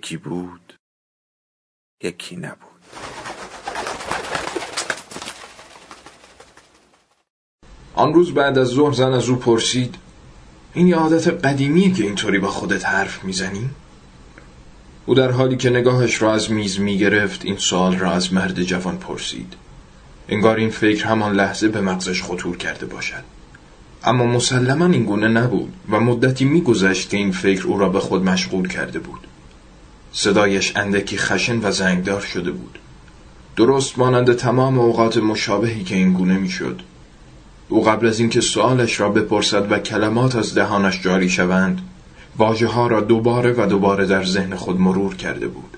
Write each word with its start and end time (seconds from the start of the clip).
یکی 0.00 0.16
بود 0.16 0.74
یکی 2.02 2.36
نبود. 2.36 2.80
آن 7.94 8.14
روز 8.14 8.34
بعد 8.34 8.58
از 8.58 8.68
ظهر 8.68 8.92
زن 8.92 9.12
از 9.12 9.28
او 9.28 9.36
پرسید 9.36 9.94
این 10.74 10.86
یه 10.86 10.96
عادت 10.96 11.28
قدیمیه 11.28 11.92
که 11.92 12.02
اینطوری 12.02 12.38
با 12.38 12.48
خودت 12.48 12.86
حرف 12.86 13.24
می‌زنی؟ 13.24 13.70
او 15.06 15.14
در 15.14 15.30
حالی 15.30 15.56
که 15.56 15.70
نگاهش 15.70 16.22
را 16.22 16.34
از 16.34 16.50
میز 16.50 16.80
می‌گرفت 16.80 17.44
این 17.44 17.56
سوال 17.56 17.98
را 17.98 18.12
از 18.12 18.32
مرد 18.32 18.62
جوان 18.62 18.98
پرسید. 18.98 19.54
انگار 20.28 20.56
این 20.56 20.70
فکر 20.70 21.04
همان 21.04 21.32
لحظه 21.32 21.68
به 21.68 21.80
مغزش 21.80 22.22
خطور 22.22 22.56
کرده 22.56 22.86
باشد. 22.86 23.24
اما 24.04 24.26
مسلما 24.26 24.86
این 24.86 25.04
گونه 25.04 25.28
نبود 25.28 25.72
و 25.90 26.00
مدتی 26.00 26.44
میگذشت 26.44 27.10
که 27.10 27.16
این 27.16 27.32
فکر 27.32 27.66
او 27.66 27.78
را 27.78 27.88
به 27.88 28.00
خود 28.00 28.24
مشغول 28.24 28.68
کرده 28.68 28.98
بود. 28.98 29.29
صدایش 30.12 30.72
اندکی 30.76 31.18
خشن 31.18 31.60
و 31.62 31.70
زنگدار 31.70 32.20
شده 32.20 32.50
بود. 32.50 32.78
درست 33.56 33.98
مانند 33.98 34.32
تمام 34.32 34.78
اوقات 34.78 35.16
مشابهی 35.16 35.84
که 35.84 35.94
این 35.94 36.12
گونه 36.12 36.38
می‌شد. 36.38 36.80
او 37.68 37.84
قبل 37.84 38.06
از 38.06 38.20
اینکه 38.20 38.40
سوالش 38.40 39.00
را 39.00 39.08
بپرسد 39.08 39.72
و 39.72 39.78
کلمات 39.78 40.36
از 40.36 40.54
دهانش 40.54 41.02
جاری 41.02 41.28
شوند 41.28 41.80
واجه 42.36 42.66
ها 42.66 42.86
را 42.86 43.00
دوباره 43.00 43.52
و 43.52 43.66
دوباره 43.66 44.06
در 44.06 44.24
ذهن 44.24 44.54
خود 44.54 44.80
مرور 44.80 45.16
کرده 45.16 45.48
بود. 45.48 45.76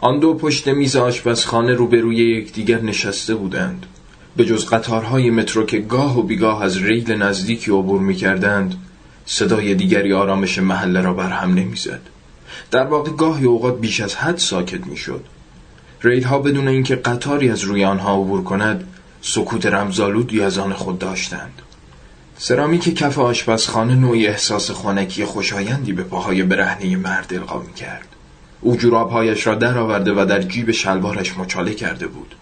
آن 0.00 0.20
دو 0.20 0.34
پشت 0.34 0.68
میز 0.68 0.96
آشپزخانه 0.96 1.74
روبروی 1.74 2.16
یکدیگر 2.16 2.80
نشسته 2.80 3.34
بودند. 3.34 3.86
به 4.36 4.44
جز 4.44 4.66
قطارهای 4.66 5.30
مترو 5.30 5.66
که 5.66 5.78
گاه 5.78 6.18
و 6.18 6.22
بیگاه 6.22 6.62
از 6.62 6.76
ریل 6.76 7.12
نزدیکی 7.12 7.70
عبور 7.70 8.00
می 8.00 8.14
کردند 8.14 8.74
صدای 9.26 9.74
دیگری 9.74 10.12
آرامش 10.12 10.58
محله 10.58 11.00
را 11.00 11.12
برهم 11.12 11.54
نمی‌زد. 11.54 12.00
در 12.70 12.84
واقع 12.84 13.10
گاهی 13.10 13.44
اوقات 13.44 13.80
بیش 13.80 14.00
از 14.00 14.14
حد 14.14 14.38
ساکت 14.38 14.86
می‌شد. 14.86 15.24
ریل 16.02 16.24
ها 16.24 16.38
بدون 16.38 16.68
اینکه 16.68 16.96
قطاری 16.96 17.50
از 17.50 17.60
روی 17.60 17.84
آنها 17.84 18.14
عبور 18.14 18.42
کند 18.42 18.88
سکوت 19.22 19.66
رمزالودی 19.66 20.40
از 20.40 20.58
آن 20.58 20.72
خود 20.72 20.98
داشتند. 20.98 21.62
سرامیک 22.38 22.94
کف 22.98 23.18
آشپزخانه 23.18 23.94
نوعی 23.94 24.26
احساس 24.26 24.70
خانکی 24.70 25.24
خوشایندی 25.24 25.92
به 25.92 26.02
پاهای 26.02 26.42
برهنه 26.42 26.96
مرد 26.96 27.34
القا 27.34 27.58
می 27.58 27.72
کرد 27.72 28.08
او 28.60 28.76
جورابهایش 28.76 29.46
را 29.46 29.54
درآورده 29.54 30.12
و 30.12 30.24
در 30.24 30.42
جیب 30.42 30.70
شلوارش 30.70 31.38
مچاله 31.38 31.74
کرده 31.74 32.06
بود. 32.06 32.34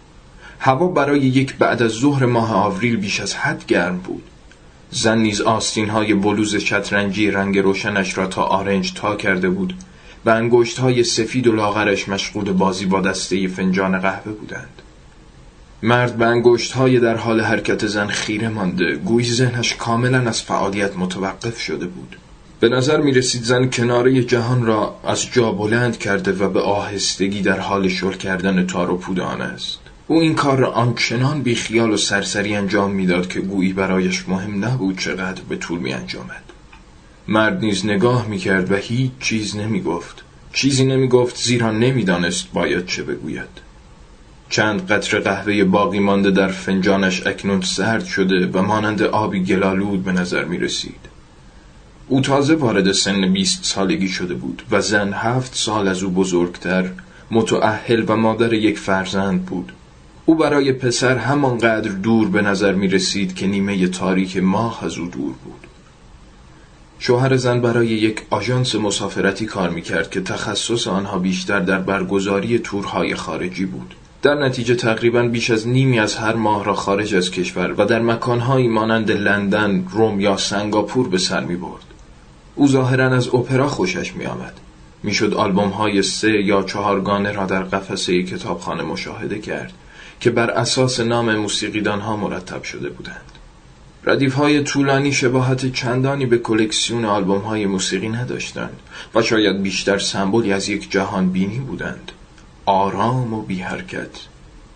هوا 0.58 0.86
برای 0.86 1.20
یک 1.20 1.56
بعد 1.56 1.82
از 1.82 1.90
ظهر 1.90 2.26
ماه 2.26 2.54
آوریل 2.54 2.96
بیش 2.96 3.20
از 3.20 3.34
حد 3.34 3.66
گرم 3.66 3.98
بود. 3.98 4.22
زن 4.90 5.18
نیز 5.18 5.40
آستین 5.40 5.88
های 5.88 6.14
بلوز 6.14 6.56
شطرنجی 6.56 7.30
رنگ 7.30 7.58
روشنش 7.58 8.18
را 8.18 8.26
تا 8.26 8.42
آرنج 8.42 8.92
تا 8.94 9.16
کرده 9.16 9.50
بود 9.50 9.74
و 10.26 10.30
انگشت 10.30 10.78
های 10.78 11.04
سفید 11.04 11.46
و 11.46 11.52
لاغرش 11.52 12.08
مشغول 12.08 12.52
بازی 12.52 12.86
با 12.86 13.00
دسته 13.00 13.48
فنجان 13.48 13.98
قهوه 13.98 14.32
بودند. 14.32 14.82
مرد 15.82 16.16
به 16.16 16.26
انگشت 16.26 16.72
های 16.72 17.00
در 17.00 17.16
حال 17.16 17.40
حرکت 17.40 17.86
زن 17.86 18.06
خیره 18.06 18.48
مانده 18.48 18.96
گویی 18.96 19.32
ذهنش 19.32 19.74
کاملا 19.74 20.18
از 20.18 20.42
فعالیت 20.42 20.96
متوقف 20.96 21.60
شده 21.60 21.86
بود. 21.86 22.16
به 22.60 22.68
نظر 22.68 23.00
می 23.00 23.12
رسید 23.12 23.42
زن 23.42 23.70
کناره 23.70 24.22
جهان 24.24 24.66
را 24.66 24.96
از 25.04 25.32
جا 25.32 25.52
بلند 25.52 25.98
کرده 25.98 26.32
و 26.32 26.48
به 26.48 26.60
آهستگی 26.60 27.42
در 27.42 27.58
حال 27.60 27.88
شل 27.88 28.12
کردن 28.12 28.66
تار 28.66 28.90
و 28.90 28.96
پودان 28.96 29.42
است. 29.42 29.78
او 30.08 30.20
این 30.20 30.34
کار 30.34 30.58
را 30.58 30.70
آنچنان 30.70 31.42
بی 31.42 31.54
خیال 31.54 31.90
و 31.90 31.96
سرسری 31.96 32.54
انجام 32.54 32.90
می‌داد 32.90 33.28
که 33.28 33.40
گویی 33.40 33.72
برایش 33.72 34.28
مهم 34.28 34.64
نبود 34.64 34.98
چقدر 34.98 35.42
به 35.48 35.56
طول 35.56 35.78
می 35.78 35.92
انجامد 35.92 36.53
مرد 37.28 37.64
نیز 37.64 37.86
نگاه 37.86 38.28
می 38.28 38.38
کرد 38.38 38.72
و 38.72 38.76
هیچ 38.76 39.10
چیز 39.20 39.56
نمی 39.56 39.82
گفت 39.82 40.24
چیزی 40.52 40.84
نمی 40.84 41.08
گفت 41.08 41.36
زیرا 41.36 41.70
نمی‌دانست 41.70 42.52
باید 42.52 42.86
چه 42.86 43.02
بگوید. 43.02 43.64
چند 44.50 44.86
قطره 44.86 45.20
قهوه 45.20 45.64
باقی 45.64 45.98
مانده 45.98 46.30
در 46.30 46.48
فنجانش 46.48 47.26
اکنون 47.26 47.60
سرد 47.60 48.04
شده 48.04 48.46
و 48.46 48.62
مانند 48.62 49.02
آبی 49.02 49.40
گلالود 49.40 50.04
به 50.04 50.12
نظر 50.12 50.44
می 50.44 50.58
رسید. 50.58 51.00
او 52.08 52.20
تازه 52.20 52.54
وارد 52.54 52.92
سن 52.92 53.32
بیست 53.32 53.64
سالگی 53.64 54.08
شده 54.08 54.34
بود 54.34 54.62
و 54.70 54.80
زن 54.80 55.12
هفت 55.12 55.54
سال 55.54 55.88
از 55.88 56.02
او 56.02 56.10
بزرگتر 56.10 56.90
متعهل 57.30 58.04
و 58.08 58.16
مادر 58.16 58.52
یک 58.52 58.78
فرزند 58.78 59.44
بود. 59.44 59.72
او 60.26 60.34
برای 60.34 60.72
پسر 60.72 61.16
همانقدر 61.16 61.90
دور 61.90 62.28
به 62.28 62.42
نظر 62.42 62.72
می 62.72 62.88
رسید 62.88 63.34
که 63.34 63.46
نیمه 63.46 63.88
تاریک 63.88 64.36
ماه 64.36 64.84
از 64.84 64.98
او 64.98 65.06
دور 65.06 65.32
بود. 65.44 65.73
شوهر 67.06 67.36
زن 67.36 67.60
برای 67.60 67.86
یک 67.86 68.22
آژانس 68.30 68.74
مسافرتی 68.74 69.46
کار 69.46 69.70
می 69.70 69.82
کرد 69.82 70.10
که 70.10 70.20
تخصص 70.20 70.88
آنها 70.88 71.18
بیشتر 71.18 71.60
در 71.60 71.78
برگزاری 71.78 72.58
تورهای 72.58 73.14
خارجی 73.14 73.66
بود 73.66 73.94
در 74.22 74.34
نتیجه 74.34 74.74
تقریبا 74.74 75.22
بیش 75.22 75.50
از 75.50 75.68
نیمی 75.68 75.98
از 75.98 76.16
هر 76.16 76.34
ماه 76.34 76.64
را 76.64 76.74
خارج 76.74 77.14
از 77.14 77.30
کشور 77.30 77.74
و 77.78 77.84
در 77.84 78.02
مکانهایی 78.02 78.68
مانند 78.68 79.10
لندن، 79.10 79.86
روم 79.90 80.20
یا 80.20 80.36
سنگاپور 80.36 81.08
به 81.08 81.18
سر 81.18 81.44
می 81.44 81.56
برد. 81.56 81.84
او 82.54 82.68
ظاهرا 82.68 83.06
از 83.06 83.28
اپرا 83.28 83.68
خوشش 83.68 84.14
می 84.14 84.26
آمد. 84.26 84.54
می‌شد 85.02 85.34
آلبوم 85.34 85.68
های 85.68 86.02
سه 86.02 86.30
یا 86.30 86.62
چهارگانه 86.62 87.32
را 87.32 87.46
در 87.46 87.62
قفسه 87.62 88.22
کتابخانه 88.22 88.82
مشاهده 88.82 89.38
کرد 89.38 89.72
که 90.20 90.30
بر 90.30 90.50
اساس 90.50 91.00
نام 91.00 91.36
موسیقیدان 91.36 92.00
ها 92.00 92.16
مرتب 92.16 92.62
شده 92.62 92.88
بودند. 92.88 93.33
ردیف 94.06 94.34
های 94.34 94.62
طولانی 94.62 95.12
شباهت 95.12 95.72
چندانی 95.72 96.26
به 96.26 96.38
کلکسیون 96.38 97.04
آلبوم 97.04 97.38
های 97.38 97.66
موسیقی 97.66 98.08
نداشتند 98.08 98.80
و 99.14 99.22
شاید 99.22 99.62
بیشتر 99.62 99.98
سمبولی 99.98 100.52
از 100.52 100.68
یک 100.68 100.90
جهان 100.90 101.30
بینی 101.30 101.58
بودند. 101.58 102.12
آرام 102.66 103.34
و 103.34 103.42
بی 103.42 103.60
حرکت 103.60 104.10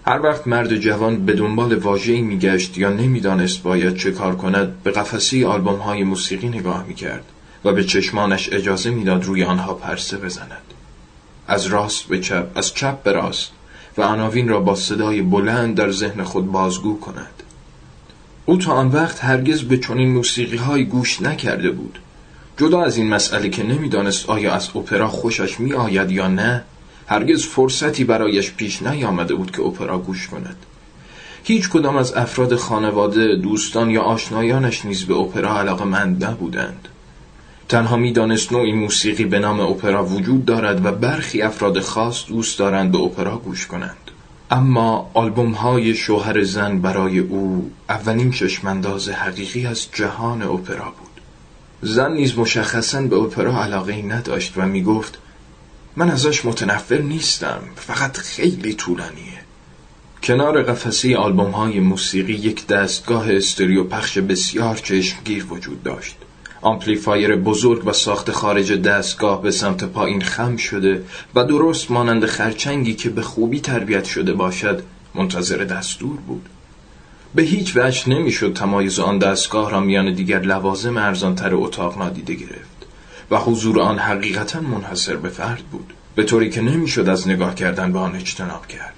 هر 0.06 0.21
وقت 0.22 0.47
مرد 0.47 0.77
جوان 0.77 1.27
به 1.27 1.33
دنبال 1.33 1.75
واژه‌ای 1.75 2.22
میگشت 2.22 2.78
یا 2.78 2.91
نمی‌دانست 2.91 3.62
باید 3.62 3.97
چه 3.97 4.11
کار 4.11 4.37
کند 4.37 4.83
به 4.83 4.91
قفسی 4.91 5.44
آلبوم 5.44 5.78
های 5.78 6.05
موسیقی 6.05 6.49
نگاه 6.49 6.84
می‌کرد 6.88 7.25
و 7.65 7.72
به 7.72 7.84
چشمانش 7.84 8.53
اجازه 8.53 8.91
می‌داد 8.91 9.25
روی 9.25 9.44
آنها 9.44 9.75
پرسه 9.75 10.17
بزند. 10.17 10.62
از 11.47 11.67
راست 11.67 12.05
به 12.05 12.21
چپ 12.21 12.47
از 12.55 12.75
چپ 12.75 13.02
به 13.02 13.12
راست 13.12 13.50
و 13.99 14.02
عناوین 14.02 14.49
را 14.49 14.61
با 14.61 14.75
صدای 14.75 15.23
بلند 15.23 15.75
در 15.75 15.91
ذهن 15.91 16.23
خود 16.23 16.52
بازگو 16.52 17.00
کند. 17.00 17.38
او 18.49 18.56
تا 18.56 18.73
آن 18.73 18.89
وقت 18.89 19.25
هرگز 19.25 19.62
به 19.62 19.79
چنین 19.79 20.12
موسیقی 20.12 20.56
های 20.56 20.85
گوش 20.85 21.23
نکرده 21.23 21.71
بود. 21.71 21.99
جدا 22.56 22.83
از 22.83 22.97
این 22.97 23.09
مسئله 23.09 23.49
که 23.49 23.62
نمی‌دانست 23.62 24.31
آیا 24.31 24.55
از 24.55 24.69
اپرا 24.75 25.09
خوشش 25.09 25.61
می 25.61 25.73
آید 25.73 26.11
یا 26.11 26.29
نه 26.29 26.62
هرگز 27.06 27.45
فرصتی 27.47 28.05
برایش 28.05 28.53
پیش 28.53 28.83
نیامده 28.83 29.35
بود 29.35 29.50
که 29.50 29.62
اپرا 29.62 29.99
گوش 29.99 30.29
کند. 30.29 30.56
هیچ 31.45 31.69
کدام 31.69 31.97
از 31.97 32.12
افراد 32.12 32.56
خانواده، 32.56 33.37
دوستان 33.37 33.91
یا 33.91 34.03
آشنایانش 34.03 34.85
نیز 34.85 35.05
به 35.05 35.15
اپرا 35.15 35.59
علاقه 35.59 35.85
مند 35.85 36.25
نبودند. 36.25 36.89
تنها 37.69 37.97
می‌دانست 37.97 38.53
نوعی 38.53 38.73
موسیقی 38.73 39.25
به 39.25 39.39
نام 39.39 39.61
اپرا 39.61 40.05
وجود 40.05 40.45
دارد 40.45 40.87
و 40.87 40.93
برخی 40.93 41.43
افراد 41.43 41.81
خاص 41.81 42.27
دوست 42.27 42.59
دارند 42.59 42.93
به 42.93 42.99
اپرا 42.99 43.37
گوش 43.37 43.67
کنند. 43.67 44.11
اما 44.50 45.11
آلبوم 45.15 45.53
های 45.53 45.95
شوهر 45.95 46.43
زن 46.43 46.79
برای 46.79 47.19
او 47.19 47.71
اولین 47.89 48.31
چشمانداز 48.31 49.09
حقیقی 49.09 49.67
از 49.67 49.87
جهان 49.93 50.43
اپرا 50.43 50.85
بود. 50.85 51.21
زن 51.83 52.12
نیز 52.12 52.39
مشخصا 52.39 53.03
به 53.03 53.17
اپرا 53.17 53.62
علاقه 53.62 54.03
نداشت 54.03 54.53
و 54.56 54.62
می 54.62 54.83
گفت 54.83 55.19
من 55.97 56.11
ازش 56.11 56.45
متنفر 56.45 56.99
نیستم 56.99 57.61
فقط 57.77 58.17
خیلی 58.17 58.75
طولانیه. 58.75 59.39
کنار 60.23 60.62
قفسه 60.62 61.17
آلبوم 61.17 61.50
های 61.50 61.81
موسیقی 61.81 62.33
یک 62.33 62.67
دستگاه 62.67 63.33
استریو 63.33 63.85
پخش 63.85 64.19
بسیار 64.19 64.77
چشمگیر 64.77 65.47
وجود 65.47 65.83
داشت. 65.83 66.17
آمپلیفایر 66.60 67.37
بزرگ 67.37 67.87
و 67.87 67.93
ساخت 67.93 68.31
خارج 68.31 68.72
دستگاه 68.72 69.43
به 69.43 69.50
سمت 69.50 69.84
پایین 69.84 70.22
خم 70.22 70.56
شده 70.56 71.02
و 71.34 71.44
درست 71.44 71.90
مانند 71.90 72.26
خرچنگی 72.26 72.94
که 72.94 73.10
به 73.10 73.22
خوبی 73.22 73.60
تربیت 73.60 74.05
شده 74.05 74.32
باشد 74.32 74.82
منتظر 75.14 75.56
دستور 75.56 76.16
بود. 76.16 76.49
به 77.34 77.43
هیچ 77.43 77.76
وجه 77.76 78.08
نمی‌شد 78.08 78.52
تمایز 78.52 78.99
آن 78.99 79.19
دستگاه 79.19 79.70
را 79.70 79.81
میان 79.81 80.12
دیگر 80.12 80.40
لوازم 80.40 80.96
ارزانتر 80.96 81.55
اتاق 81.55 81.99
نادیده 81.99 82.34
گرفت 82.34 82.87
و 83.31 83.38
حضور 83.38 83.81
آن 83.81 83.99
حقیقتا 83.99 84.61
منحصر 84.61 85.16
به 85.16 85.28
فرد 85.28 85.62
بود 85.72 85.93
به 86.14 86.25
طوری 86.25 86.50
که 86.50 86.61
نمی‌شد 86.61 87.08
از 87.08 87.28
نگاه 87.28 87.54
کردن 87.54 87.93
به 87.93 87.99
آن 87.99 88.16
اجتناب 88.16 88.66
کرد. 88.66 88.94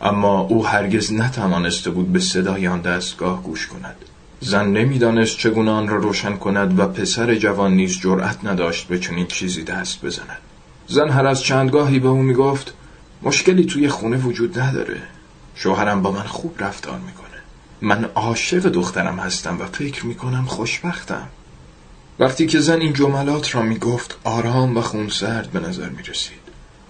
اما 0.00 0.40
او 0.40 0.66
هرگز 0.66 1.12
نتوانسته 1.12 1.90
بود 1.90 2.12
به 2.12 2.20
صدای 2.20 2.66
آن 2.66 2.80
دستگاه 2.80 3.42
گوش 3.42 3.66
کند. 3.66 3.96
زن 4.44 4.66
نمی‌دانست 4.66 5.38
چگونه 5.38 5.70
آن 5.70 5.88
را 5.88 5.96
روشن 5.96 6.36
کند 6.36 6.78
و 6.78 6.86
پسر 6.86 7.34
جوان 7.34 7.74
نیز 7.74 8.00
جرأت 8.00 8.44
نداشت 8.44 8.88
به 8.88 8.98
چنین 8.98 9.26
چیزی 9.26 9.64
دست 9.64 10.04
بزند. 10.04 10.38
زن 10.86 11.08
هر 11.08 11.26
از 11.26 11.42
چندگاهی 11.42 11.98
به 11.98 12.08
او 12.08 12.22
می‌گفت 12.22 12.74
مشکلی 13.22 13.64
توی 13.64 13.88
خونه 13.88 14.16
وجود 14.16 14.58
نداره. 14.58 15.02
شوهرم 15.54 16.02
با 16.02 16.10
من 16.10 16.22
خوب 16.22 16.54
رفتار 16.58 16.98
می‌کنه. 16.98 17.40
من 17.80 18.04
عاشق 18.04 18.58
دخترم 18.58 19.18
هستم 19.18 19.60
و 19.60 19.64
فکر 19.64 20.06
می‌کنم 20.06 20.44
خوشبختم. 20.44 21.28
وقتی 22.18 22.46
که 22.46 22.60
زن 22.60 22.80
این 22.80 22.92
جملات 22.92 23.54
را 23.54 23.62
می‌گفت 23.62 24.18
آرام 24.24 24.76
و 24.76 24.80
خونسرد 24.80 25.50
به 25.50 25.60
نظر 25.60 25.88
می‌رسید. 25.88 26.44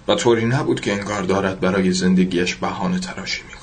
و 0.09 0.15
طوری 0.15 0.45
نبود 0.45 0.81
که 0.81 0.93
انگار 0.93 1.23
دارد 1.23 1.61
برای 1.61 1.93
زندگیش 1.93 2.55
بهانه 2.55 2.99
تراشی 2.99 3.43
می. 3.43 3.54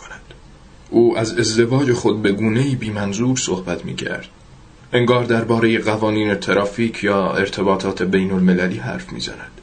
او 0.91 1.17
از 1.17 1.39
ازدواج 1.39 1.93
خود 1.93 2.21
به 2.21 2.31
گونه 2.31 2.75
بی 2.75 2.89
منظور 2.89 3.37
صحبت 3.37 3.85
می 3.85 3.95
کرد. 3.95 4.27
انگار 4.93 5.23
درباره 5.23 5.79
قوانین 5.79 6.35
ترافیک 6.35 7.03
یا 7.03 7.31
ارتباطات 7.31 8.01
بین 8.01 8.31
المللی 8.31 8.77
حرف 8.77 9.11
می 9.11 9.19
زند. 9.19 9.61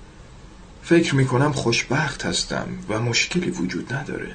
فکر 0.82 1.14
می 1.14 1.26
کنم 1.26 1.52
خوشبخت 1.52 2.26
هستم 2.26 2.68
و 2.88 3.00
مشکلی 3.00 3.50
وجود 3.50 3.92
نداره. 3.92 4.30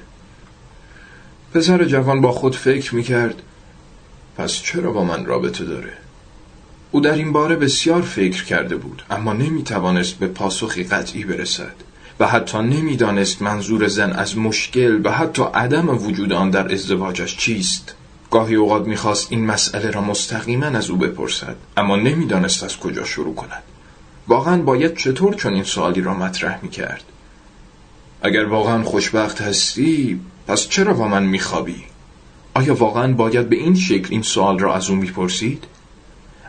پسر 1.54 1.84
جوان 1.84 2.20
با 2.20 2.32
خود 2.32 2.56
فکر 2.56 2.94
می 2.94 3.02
کرد 3.02 3.42
پس 4.36 4.52
چرا 4.52 4.92
با 4.92 5.04
من 5.04 5.26
رابطه 5.26 5.64
داره؟ 5.64 5.92
او 6.90 7.00
در 7.00 7.14
این 7.14 7.32
باره 7.32 7.56
بسیار 7.56 8.02
فکر 8.02 8.44
کرده 8.44 8.76
بود 8.76 9.02
اما 9.10 9.32
نمی 9.32 9.62
توانست 9.62 10.14
به 10.14 10.26
پاسخی 10.26 10.84
قطعی 10.84 11.24
برسد. 11.24 11.74
و 12.20 12.26
حتی 12.26 12.58
نمی‌دانست 12.58 13.42
منظور 13.42 13.88
زن 13.88 14.12
از 14.12 14.38
مشکل 14.38 15.00
و 15.04 15.10
حتی 15.10 15.42
عدم 15.54 15.88
وجود 15.88 16.32
آن 16.32 16.50
در 16.50 16.72
ازدواجش 16.72 17.36
چیست. 17.36 17.94
گاهی 18.30 18.54
اوقات 18.54 18.86
می‌خواست 18.86 19.26
این 19.30 19.46
مسئله 19.46 19.90
را 19.90 20.00
مستقیما 20.00 20.66
از 20.66 20.90
او 20.90 20.96
بپرسد 20.96 21.56
اما 21.76 21.96
نمی‌دانست 21.96 22.64
از 22.64 22.78
کجا 22.78 23.04
شروع 23.04 23.34
کند. 23.34 23.62
واقعا 24.28 24.62
باید 24.62 24.96
چطور 24.96 25.34
چون 25.34 25.54
این 25.54 25.64
سوالی 25.64 26.00
را 26.00 26.14
مطرح 26.14 26.58
می‌کرد؟ 26.62 27.04
اگر 28.22 28.44
واقعا 28.44 28.82
خوشبخت 28.82 29.40
هستی 29.40 30.20
پس 30.46 30.68
چرا 30.68 30.94
با 30.94 31.08
من 31.08 31.22
میخوابی؟ 31.22 31.84
آیا 32.54 32.74
واقعا 32.74 33.12
باید 33.12 33.48
به 33.48 33.56
این 33.56 33.74
شکل 33.74 34.08
این 34.10 34.22
سوال 34.22 34.58
را 34.58 34.74
از 34.74 34.90
او 34.90 34.96
می‌پرسید؟ 34.96 35.64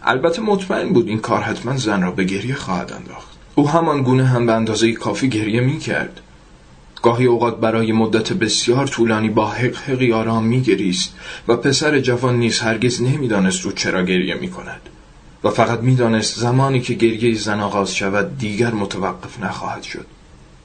البته 0.04 0.42
مطمئن 0.42 0.94
بود 0.94 1.08
این 1.08 1.20
کار 1.20 1.42
حتما 1.42 1.78
زن 1.78 2.02
را 2.02 2.12
به 2.12 2.24
گریه 2.24 2.56
خواهد 2.56 2.94
انداخت. 2.94 3.35
او 3.58 3.70
همان 3.70 4.04
گونه 4.04 4.26
هم 4.26 4.46
به 4.46 4.54
اندازه 4.54 4.92
کافی 4.92 5.30
گریه 5.30 5.62
می 5.62 5.80
کرد. 5.80 6.22
گاهی 7.02 7.26
اوقات 7.26 7.60
برای 7.60 7.92
مدت 7.92 8.34
بسیار 8.34 8.88
طولانی 8.88 9.30
با 9.30 9.48
حقحقی 9.48 10.14
آرام 10.14 10.46
می 10.46 10.62
گریست 10.62 11.14
و 11.48 11.56
پسر 11.56 12.00
جوان 12.00 12.40
نیز 12.40 12.60
هرگز 12.60 13.02
نمی‌دانست 13.02 13.62
رو 13.62 13.72
چرا 13.72 14.04
گریه 14.04 14.36
می 14.36 14.50
کند. 14.50 14.82
و 15.44 15.50
فقط 15.50 15.80
می‌دانست 15.80 16.40
زمانی 16.40 16.82
که 16.82 16.94
گریه 16.94 17.36
زن 17.36 17.60
آغاز 17.60 17.96
شود 17.96 18.38
دیگر 18.38 18.74
متوقف 18.74 19.44
نخواهد 19.44 19.84
شد. 19.84 20.06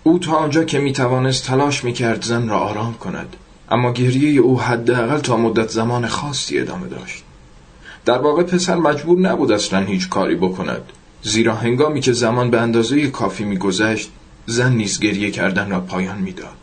او 0.02 0.18
تا 0.18 0.32
آنجا 0.32 0.64
که 0.64 0.78
می 0.78 0.92
توانست 0.92 1.46
تلاش 1.46 1.84
می 1.84 1.92
کرد 1.92 2.24
زن 2.24 2.48
را 2.48 2.58
آرام 2.58 2.94
کند. 2.94 3.36
اما 3.70 3.92
گریه 3.92 4.40
او 4.40 4.60
حداقل 4.60 5.18
تا 5.18 5.36
مدت 5.36 5.68
زمان 5.68 6.06
خاصی 6.06 6.58
ادامه 6.58 6.86
داشت. 6.86 7.22
در 8.04 8.18
واقع 8.18 8.42
پسر 8.42 8.74
مجبور 8.74 9.18
نبود 9.18 9.52
اصلا 9.52 9.80
هیچ 9.80 10.08
کاری 10.08 10.34
بکند. 10.34 10.82
زیرا 11.22 11.54
هنگامی 11.54 12.00
که 12.00 12.12
زمان 12.12 12.50
به 12.50 12.60
اندازه 12.60 13.10
کافی 13.10 13.44
میگذشت 13.44 14.10
زن 14.46 14.72
نیز 14.72 15.00
گریه 15.00 15.30
کردن 15.30 15.70
را 15.70 15.80
پایان 15.80 16.18
می‌داد. 16.18 16.56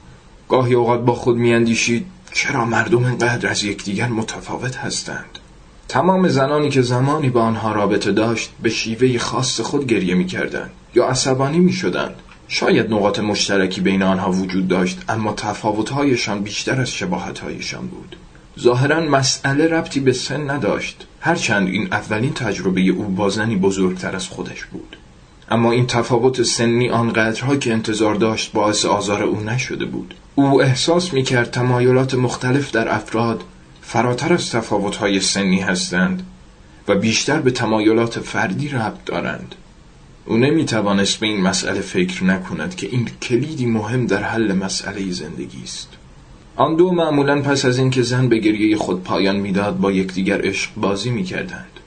گاهی 0.50 0.74
اوقات 0.74 1.06
با 1.06 1.16
خود 1.16 1.38
میاندیشید 1.38 2.06
چرا 2.34 2.66
مردم 2.66 3.04
انقدر 3.04 3.50
از 3.50 3.64
یکدیگر 3.64 4.08
متفاوت 4.08 4.76
هستند؟ 4.76 5.40
تمام 5.88 6.28
زنانی 6.28 6.70
که 6.70 6.82
زمانی 6.82 7.30
با 7.30 7.42
آنها 7.42 7.72
رابطه 7.72 8.12
داشت 8.12 8.50
به 8.64 8.70
شیوه 8.70 9.18
خاص 9.18 9.62
خود 9.62 9.88
گریه 9.88 10.16
می‌کردند 10.16 10.72
یا 10.96 11.06
عصبانی 11.06 11.60
می‌شدند. 11.60 12.16
شاید 12.48 12.94
نقاط 12.94 13.20
مشترکی 13.20 13.82
بین 13.82 14.04
آنها 14.04 14.32
وجود 14.32 14.68
داشت 14.68 15.02
اما 15.10 15.34
تفاوتهایشان 15.34 16.44
بیشتر 16.44 16.82
از 16.82 16.92
شباهتهایشان 16.92 17.88
بود. 17.88 18.16
ظاهرا 18.60 19.00
مسئله 19.00 19.68
ربطی 19.68 20.00
به 20.00 20.14
سن 20.14 20.50
نداشت. 20.50 21.08
هرچند 21.20 21.68
این 21.68 21.88
اولین 21.92 22.34
تجربه 22.34 22.82
او 22.82 23.04
با 23.04 23.30
زنی 23.30 23.56
بزرگتر 23.56 24.16
از 24.16 24.28
خودش 24.28 24.66
بود. 24.66 24.98
اما 25.52 25.72
این 25.72 25.88
تفاوت 25.88 26.44
سنی 26.44 26.90
آنقدرها 26.90 27.56
که 27.56 27.74
انتظار 27.74 28.16
داشت 28.16 28.52
باعث 28.52 28.86
آزار 28.86 29.24
او 29.24 29.40
نشده 29.40 29.86
بود. 29.86 30.14
او 30.36 30.62
احساس 30.62 31.14
می 31.14 31.24
کرد 31.24 31.52
تمایلات 31.52 32.14
مختلف 32.14 32.72
در 32.72 32.96
افراد 32.96 33.44
فراتر 33.82 34.34
از 34.34 34.52
تفاوتهای 34.52 35.20
سنی 35.20 35.60
هستند 35.60 36.26
و 36.88 36.96
بیشتر 36.96 37.40
به 37.40 37.52
تمایلات 37.52 38.20
فردی 38.20 38.70
ربط 38.70 39.06
دارند. 39.06 39.56
او 40.26 40.38
نمی 40.38 40.66
توانست 40.66 41.20
به 41.20 41.28
این 41.28 41.42
مسئله 41.42 41.82
فکر 41.82 42.24
نکند 42.24 42.76
که 42.76 42.88
این 42.88 43.10
کلیدی 43.22 43.66
مهم 43.66 44.06
در 44.06 44.24
حل 44.24 44.54
مسئله 44.54 45.12
زندگی 45.12 45.64
است. 45.64 45.90
آن 46.60 46.76
دو 46.76 46.92
معمولا 46.92 47.42
پس 47.42 47.66
از 47.66 47.78
اینکه 47.78 48.02
زن 48.02 48.30
به 48.30 48.38
گریه 48.38 48.78
خود 48.78 49.04
پایان 49.04 49.36
می‌داد 49.36 49.78
با 49.78 49.92
یکدیگر 49.92 50.46
عشق 50.46 50.72
بازی 50.78 51.10
می‌کردند. 51.10 51.80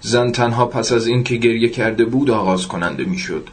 زن 0.00 0.30
تنها 0.30 0.66
پس 0.66 0.92
از 0.92 1.06
اینکه 1.06 1.36
گریه 1.36 1.68
کرده 1.68 2.04
بود 2.04 2.30
آغاز 2.30 2.68
کننده 2.68 3.04
می‌شد. 3.04 3.48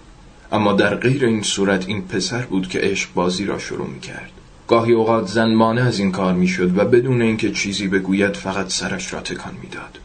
اما 0.51 0.73
در 0.73 0.95
غیر 0.95 1.25
این 1.25 1.41
صورت 1.43 1.87
این 1.87 2.01
پسر 2.01 2.41
بود 2.41 2.69
که 2.69 2.79
عشق 2.79 3.09
بازی 3.13 3.45
را 3.45 3.59
شروع 3.59 3.87
می‌کرد. 3.87 4.31
گاهی 4.67 4.93
اوقات 4.93 5.27
زن 5.27 5.53
مانع 5.53 5.81
از 5.81 5.99
این 5.99 6.11
کار 6.11 6.33
می‌شد 6.33 6.77
و 6.77 6.85
بدون 6.85 7.21
اینکه 7.21 7.51
چیزی 7.51 7.87
بگوید 7.87 8.33
فقط 8.33 8.69
سرش 8.69 9.13
را 9.13 9.19
تکان 9.19 9.53
می‌داد. 9.63 9.99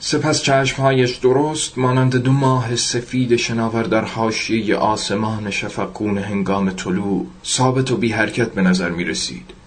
سپس 0.00 0.42
چشمهایش 0.42 1.16
درست 1.16 1.78
مانند 1.78 2.16
دو 2.16 2.32
ماه 2.32 2.76
سفید 2.76 3.36
شناور 3.36 3.82
در 3.82 4.04
حاشیه 4.04 4.76
آسمان 4.76 5.50
شفقون 5.50 6.18
هنگام 6.18 6.70
طلوع 6.70 7.26
ثابت 7.44 7.90
و 7.90 7.96
بی 7.96 8.12
حرکت 8.12 8.52
به 8.52 8.62
نظر 8.62 8.90
می 8.90 9.04
رسید 9.04 9.63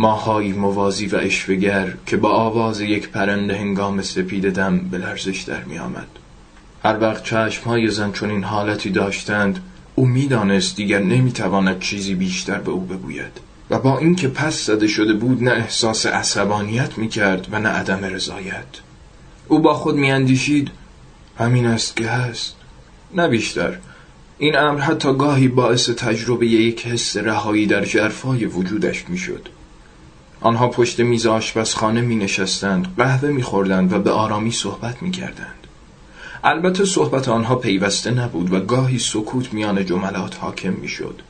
ماهایی 0.00 0.52
موازی 0.52 1.06
و 1.06 1.16
اشوگر 1.16 1.94
که 2.06 2.16
با 2.16 2.28
آواز 2.28 2.80
یک 2.80 3.08
پرنده 3.08 3.56
هنگام 3.56 4.02
سپید 4.02 4.50
دم 4.50 4.78
به 4.78 4.98
لرزش 4.98 5.42
در 5.42 5.64
می 5.64 5.78
آمد. 5.78 6.06
هر 6.84 7.00
وقت 7.00 7.24
چشمهای 7.24 7.90
زن 7.90 8.12
چون 8.12 8.30
این 8.30 8.44
حالتی 8.44 8.90
داشتند 8.90 9.64
او 9.94 10.06
می‌دانست 10.06 10.76
دیگر 10.76 10.98
نمی‌تواند 10.98 11.80
چیزی 11.80 12.14
بیشتر 12.14 12.58
به 12.58 12.70
او 12.70 12.80
بگوید. 12.80 13.40
و 13.70 13.78
با 13.78 13.98
اینکه 13.98 14.28
پس 14.28 14.66
زده 14.66 14.88
شده 14.88 15.14
بود 15.14 15.42
نه 15.42 15.50
احساس 15.50 16.06
عصبانیت 16.06 16.98
می‌کرد 16.98 17.48
و 17.50 17.58
نه 17.58 17.68
عدم 17.68 18.04
رضایت. 18.04 18.80
او 19.48 19.58
با 19.58 19.74
خود 19.74 19.96
میاندیشید 19.96 20.70
همین 21.38 21.66
است 21.66 21.96
که 21.96 22.06
هست. 22.06 22.56
نه 23.14 23.28
بیشتر. 23.28 23.78
این 24.38 24.56
امر 24.56 24.80
حتی 24.80 25.14
گاهی 25.14 25.48
باعث 25.48 25.90
تجربه 25.90 26.46
یک 26.46 26.86
حس 26.86 27.16
رهایی 27.16 27.66
در 27.66 27.84
جرفای 27.84 28.44
وجودش 28.44 29.04
می‌شد. 29.08 29.48
آنها 30.42 30.68
پشت 30.68 31.00
میز 31.00 31.26
آشپزخانه 31.26 32.00
می 32.00 32.16
نشستند 32.16 32.94
قهوه 32.96 33.28
می 33.28 33.42
خوردند 33.42 33.92
و 33.92 33.98
به 33.98 34.10
آرامی 34.10 34.52
صحبت 34.52 35.02
می 35.02 35.10
کردند. 35.10 35.66
البته 36.44 36.84
صحبت 36.84 37.28
آنها 37.28 37.56
پیوسته 37.56 38.10
نبود 38.10 38.52
و 38.52 38.60
گاهی 38.60 38.98
سکوت 38.98 39.52
میان 39.52 39.86
جملات 39.86 40.36
حاکم 40.40 40.72
می 40.72 40.88
شد. 40.88 41.22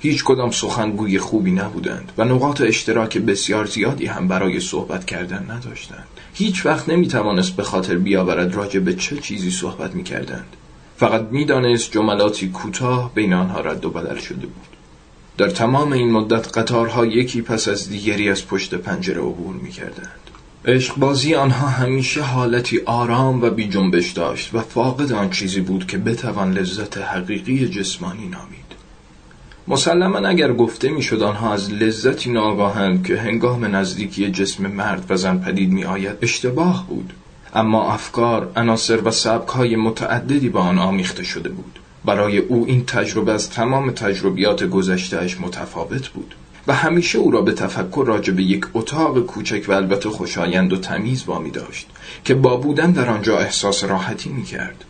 هیچ 0.00 0.24
کدام 0.24 0.50
سخنگوی 0.50 1.18
خوبی 1.18 1.50
نبودند 1.50 2.12
و 2.18 2.24
نقاط 2.24 2.60
اشتراک 2.60 3.18
بسیار 3.18 3.66
زیادی 3.66 4.06
هم 4.06 4.28
برای 4.28 4.60
صحبت 4.60 5.04
کردن 5.04 5.50
نداشتند. 5.50 6.06
هیچ 6.34 6.66
وقت 6.66 6.88
نمی 6.88 7.08
توانست 7.08 7.56
به 7.56 7.62
خاطر 7.62 7.94
بیاورد 7.94 8.54
راجع 8.54 8.80
به 8.80 8.94
چه 8.94 9.16
چیزی 9.16 9.50
صحبت 9.50 9.94
می 9.94 10.02
کردند. 10.02 10.56
فقط 10.96 11.28
می‌دانست 11.30 11.92
جملاتی 11.92 12.48
کوتاه 12.48 13.14
بین 13.14 13.32
آنها 13.32 13.60
رد 13.60 13.84
و 13.84 13.90
بدل 13.90 14.18
شده 14.18 14.46
بود. 14.46 14.81
در 15.38 15.50
تمام 15.50 15.92
این 15.92 16.10
مدت 16.10 16.58
قطارها 16.58 17.06
یکی 17.06 17.42
پس 17.42 17.68
از 17.68 17.88
دیگری 17.88 18.30
از 18.30 18.46
پشت 18.46 18.74
پنجره 18.74 19.20
عبور 19.20 19.54
می 19.54 19.70
کردند. 19.70 20.22
عشق 20.64 20.96
بازی 20.96 21.34
آنها 21.34 21.68
همیشه 21.68 22.22
حالتی 22.22 22.80
آرام 22.86 23.42
و 23.42 23.50
بی 23.50 23.68
جنبش 23.68 24.10
داشت 24.10 24.54
و 24.54 24.60
فاقد 24.60 25.12
آن 25.12 25.30
چیزی 25.30 25.60
بود 25.60 25.86
که 25.86 25.98
بتوان 25.98 26.52
لذت 26.52 26.98
حقیقی 26.98 27.68
جسمانی 27.68 28.28
نامید. 28.28 28.62
مسلما 29.68 30.18
اگر 30.18 30.52
گفته 30.52 30.88
می‌شد 30.90 31.22
آنها 31.22 31.52
از 31.52 31.72
لذتی 31.72 32.30
ناگاهند 32.30 33.06
که 33.06 33.16
هنگام 33.16 33.76
نزدیکی 33.76 34.30
جسم 34.30 34.66
مرد 34.66 35.04
و 35.10 35.16
زن 35.16 35.38
پدید 35.38 35.70
می 35.70 35.84
آید 35.84 36.16
اشتباه 36.22 36.86
بود 36.88 37.12
اما 37.54 37.92
افکار، 37.92 38.52
عناصر 38.56 39.00
و 39.04 39.10
سبک 39.10 39.48
های 39.48 39.76
متعددی 39.76 40.48
با 40.48 40.60
آن 40.60 40.78
آمیخته 40.78 41.24
شده 41.24 41.48
بود 41.48 41.78
برای 42.04 42.38
او 42.38 42.64
این 42.66 42.86
تجربه 42.86 43.32
از 43.32 43.50
تمام 43.50 43.90
تجربیات 43.90 44.64
گذشتهش 44.64 45.40
متفاوت 45.40 46.08
بود 46.08 46.34
و 46.66 46.74
همیشه 46.74 47.18
او 47.18 47.30
را 47.30 47.42
به 47.42 47.52
تفکر 47.52 48.04
راجع 48.06 48.32
به 48.32 48.42
یک 48.42 48.66
اتاق 48.74 49.20
کوچک 49.20 49.64
و 49.68 49.72
البته 49.72 50.10
خوشایند 50.10 50.72
و 50.72 50.76
تمیز 50.76 51.24
وامی 51.24 51.50
داشت 51.50 51.88
که 52.24 52.34
با 52.34 52.56
بودن 52.56 52.90
در 52.90 53.08
آنجا 53.08 53.38
احساس 53.38 53.84
راحتی 53.84 54.30
می 54.30 54.42
کرد. 54.42 54.84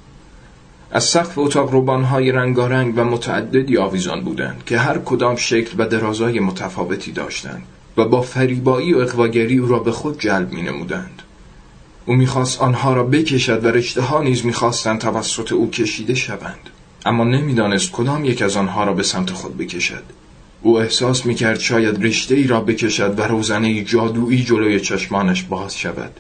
از 0.90 1.04
سقف 1.04 1.38
اتاق 1.38 1.72
روبانهای 1.72 2.32
رنگارنگ 2.32 2.94
و 2.96 3.04
متعددی 3.04 3.76
آویزان 3.76 4.20
بودند 4.20 4.62
که 4.66 4.78
هر 4.78 4.98
کدام 4.98 5.36
شکل 5.36 5.74
و 5.78 5.86
درازای 5.86 6.40
متفاوتی 6.40 7.12
داشتند 7.12 7.62
و 7.96 8.04
با 8.04 8.22
فریبایی 8.22 8.94
و 8.94 8.98
اقواگری 8.98 9.58
او 9.58 9.68
را 9.68 9.78
به 9.78 9.92
خود 9.92 10.20
جلب 10.20 10.52
می 10.52 10.62
نمودند. 10.62 11.22
او 12.06 12.14
می‌خواست 12.14 12.60
آنها 12.60 12.94
را 12.94 13.04
بکشد 13.04 13.64
و 13.64 13.68
رشته 13.68 14.02
ها 14.02 14.22
نیز 14.22 14.46
می‌خواستند 14.46 15.00
توسط 15.00 15.52
او 15.52 15.70
کشیده 15.70 16.14
شوند 16.14 16.70
اما 17.06 17.24
نمی‌دانست 17.24 17.92
کدام 17.92 18.24
یک 18.24 18.42
از 18.42 18.56
آنها 18.56 18.84
را 18.84 18.92
به 18.92 19.02
سمت 19.02 19.30
خود 19.30 19.56
بکشد. 19.58 20.02
او 20.62 20.80
احساس 20.80 21.26
می‌کرد 21.26 21.60
شاید 21.60 22.04
رشته 22.04 22.34
ای 22.34 22.46
را 22.46 22.60
بکشد 22.60 23.18
و 23.18 23.22
روزنه 23.22 23.84
جادویی 23.84 24.44
جلوی 24.44 24.80
چشمانش 24.80 25.42
باز 25.42 25.78
شود. 25.78 26.12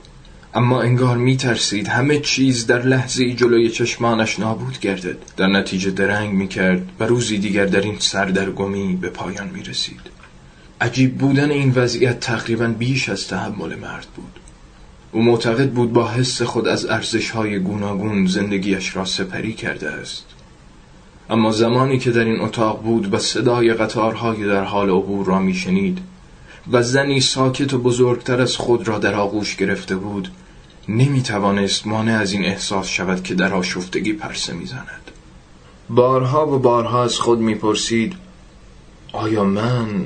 اما 0.54 0.82
انگار 0.82 1.16
میترسید 1.16 1.88
همه 1.88 2.18
چیز 2.18 2.66
در 2.66 2.82
لحظه 2.82 3.32
جلوی 3.32 3.68
چشمانش 3.68 4.38
نابود 4.38 4.80
گردد. 4.80 5.16
در 5.36 5.46
نتیجه 5.46 5.90
درنگ 5.90 6.34
می‌کرد 6.34 6.88
و 7.00 7.04
روزی 7.04 7.38
دیگر 7.38 7.66
در 7.66 7.80
این 7.80 7.96
سردرگمی 7.98 8.98
به 9.00 9.08
پایان 9.08 9.50
می‌رسید. 9.54 10.00
عجیب 10.80 11.18
بودن 11.18 11.50
این 11.50 11.72
وضعیت 11.74 12.20
تقریبا 12.20 12.66
بیش 12.66 13.08
از 13.08 13.28
تحمل 13.28 13.74
مرد 13.74 14.06
بود. 14.16 14.40
او 15.12 15.22
معتقد 15.22 15.70
بود 15.70 15.92
با 15.92 16.10
حس 16.10 16.42
خود 16.42 16.68
از 16.68 16.86
ارزش 16.86 17.30
های 17.30 17.58
گوناگون 17.58 18.26
زندگیش 18.26 18.96
را 18.96 19.04
سپری 19.04 19.52
کرده 19.52 19.90
است. 19.90 20.24
اما 21.30 21.52
زمانی 21.52 21.98
که 21.98 22.10
در 22.10 22.24
این 22.24 22.40
اتاق 22.40 22.82
بود 22.82 23.14
و 23.14 23.18
صدای 23.18 23.74
قطارهای 23.74 24.46
در 24.46 24.64
حال 24.64 24.90
عبور 24.90 25.26
را 25.26 25.38
میشنید 25.38 25.98
و 26.72 26.82
زنی 26.82 27.20
ساکت 27.20 27.74
و 27.74 27.78
بزرگتر 27.78 28.40
از 28.40 28.56
خود 28.56 28.88
را 28.88 28.98
در 28.98 29.14
آغوش 29.14 29.56
گرفته 29.56 29.96
بود 29.96 30.28
نمی 30.88 31.22
توانست 31.22 31.86
مانع 31.86 32.18
از 32.18 32.32
این 32.32 32.44
احساس 32.44 32.86
شود 32.86 33.22
که 33.22 33.34
در 33.34 33.54
آشفتگی 33.54 34.12
پرسه 34.12 34.52
می‌زند 34.52 35.10
بارها 35.90 36.46
و 36.46 36.58
بارها 36.58 37.04
از 37.04 37.18
خود 37.18 37.38
می‌پرسید 37.38 38.14
آیا 39.12 39.44
من 39.44 40.04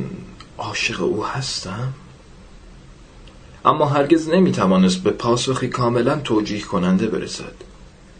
عاشق 0.58 1.02
او 1.02 1.26
هستم؟ 1.26 1.92
اما 3.64 3.86
هرگز 3.86 4.28
نمی 4.28 4.52
توانست 4.52 5.02
به 5.02 5.10
پاسخی 5.10 5.68
کاملا 5.68 6.20
توجیه 6.20 6.60
کننده 6.60 7.06
برسد 7.06 7.54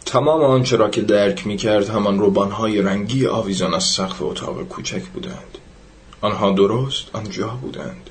تمام 0.07 0.43
آنچه 0.43 0.77
را 0.77 0.91
که 0.91 1.01
درک 1.01 1.47
می 1.47 1.57
کرد 1.57 1.89
همان 1.89 2.19
روبانهای 2.19 2.83
رنگی 2.83 3.27
آویزان 3.27 3.75
از 3.75 3.85
سقف 3.85 4.23
اتاق 4.23 4.63
کوچک 4.63 5.03
بودند. 5.03 5.59
آنها 6.21 6.53
درست 6.53 7.05
آنجا 7.13 7.49
بودند. 7.49 8.11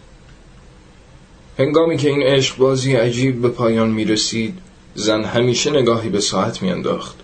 هنگامی 1.59 1.97
که 1.97 2.09
این 2.09 2.23
عشق 2.23 2.57
بازی 2.57 2.95
عجیب 2.95 3.41
به 3.41 3.49
پایان 3.49 3.89
می 3.89 4.05
رسید 4.05 4.57
زن 4.95 5.23
همیشه 5.23 5.71
نگاهی 5.71 6.09
به 6.09 6.19
ساعت 6.19 6.61
می 6.61 6.71
انداخت. 6.71 7.15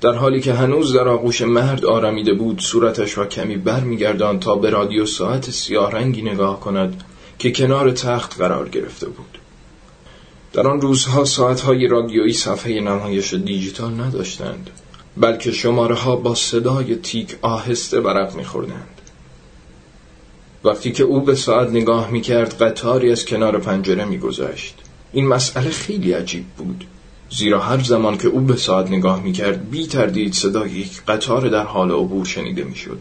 در 0.00 0.12
حالی 0.12 0.40
که 0.40 0.52
هنوز 0.52 0.92
در 0.92 1.08
آغوش 1.08 1.42
مرد 1.42 1.84
آرمیده 1.84 2.34
بود 2.34 2.60
صورتش 2.60 3.18
را 3.18 3.26
کمی 3.26 3.56
بر 3.56 3.80
می 3.80 3.96
گردان 3.96 4.40
تا 4.40 4.54
به 4.54 4.70
رادیو 4.70 5.06
ساعت 5.06 5.50
سیاه 5.50 5.92
رنگی 5.92 6.22
نگاه 6.22 6.60
کند 6.60 7.04
که 7.38 7.52
کنار 7.52 7.90
تخت 7.90 8.38
قرار 8.38 8.68
گرفته 8.68 9.08
بود. 9.08 9.39
در 10.52 10.68
آن 10.68 10.80
روزها 10.80 11.24
ساعتهای 11.24 11.86
رادیویی 11.86 12.32
صفحه 12.32 12.80
نمایش 12.80 13.34
دیجیتال 13.34 14.00
نداشتند 14.00 14.70
بلکه 15.16 15.52
شماره 15.52 15.94
ها 15.94 16.16
با 16.16 16.34
صدای 16.34 16.96
تیک 16.96 17.36
آهسته 17.42 18.00
برق 18.00 18.34
میخوردند. 18.34 19.00
وقتی 20.64 20.92
که 20.92 21.04
او 21.04 21.20
به 21.20 21.34
ساعت 21.34 21.70
نگاه 21.70 22.10
می‌کرد 22.10 22.62
قطاری 22.62 23.12
از 23.12 23.24
کنار 23.24 23.58
پنجره 23.58 24.04
میگذشت. 24.04 24.74
این 25.12 25.26
مسئله 25.26 25.70
خیلی 25.70 26.12
عجیب 26.12 26.44
بود 26.58 26.84
زیرا 27.30 27.60
هر 27.60 27.82
زمان 27.82 28.18
که 28.18 28.28
او 28.28 28.40
به 28.40 28.56
ساعت 28.56 28.90
نگاه 28.90 29.22
می‌کرد 29.22 29.70
بی 29.70 29.86
تردید 29.86 30.32
صدای 30.32 30.70
یک 30.70 31.02
قطار 31.08 31.48
در 31.48 31.64
حال 31.64 31.90
عبور 31.90 32.24
شنیده 32.24 32.64
می‌شد. 32.64 32.98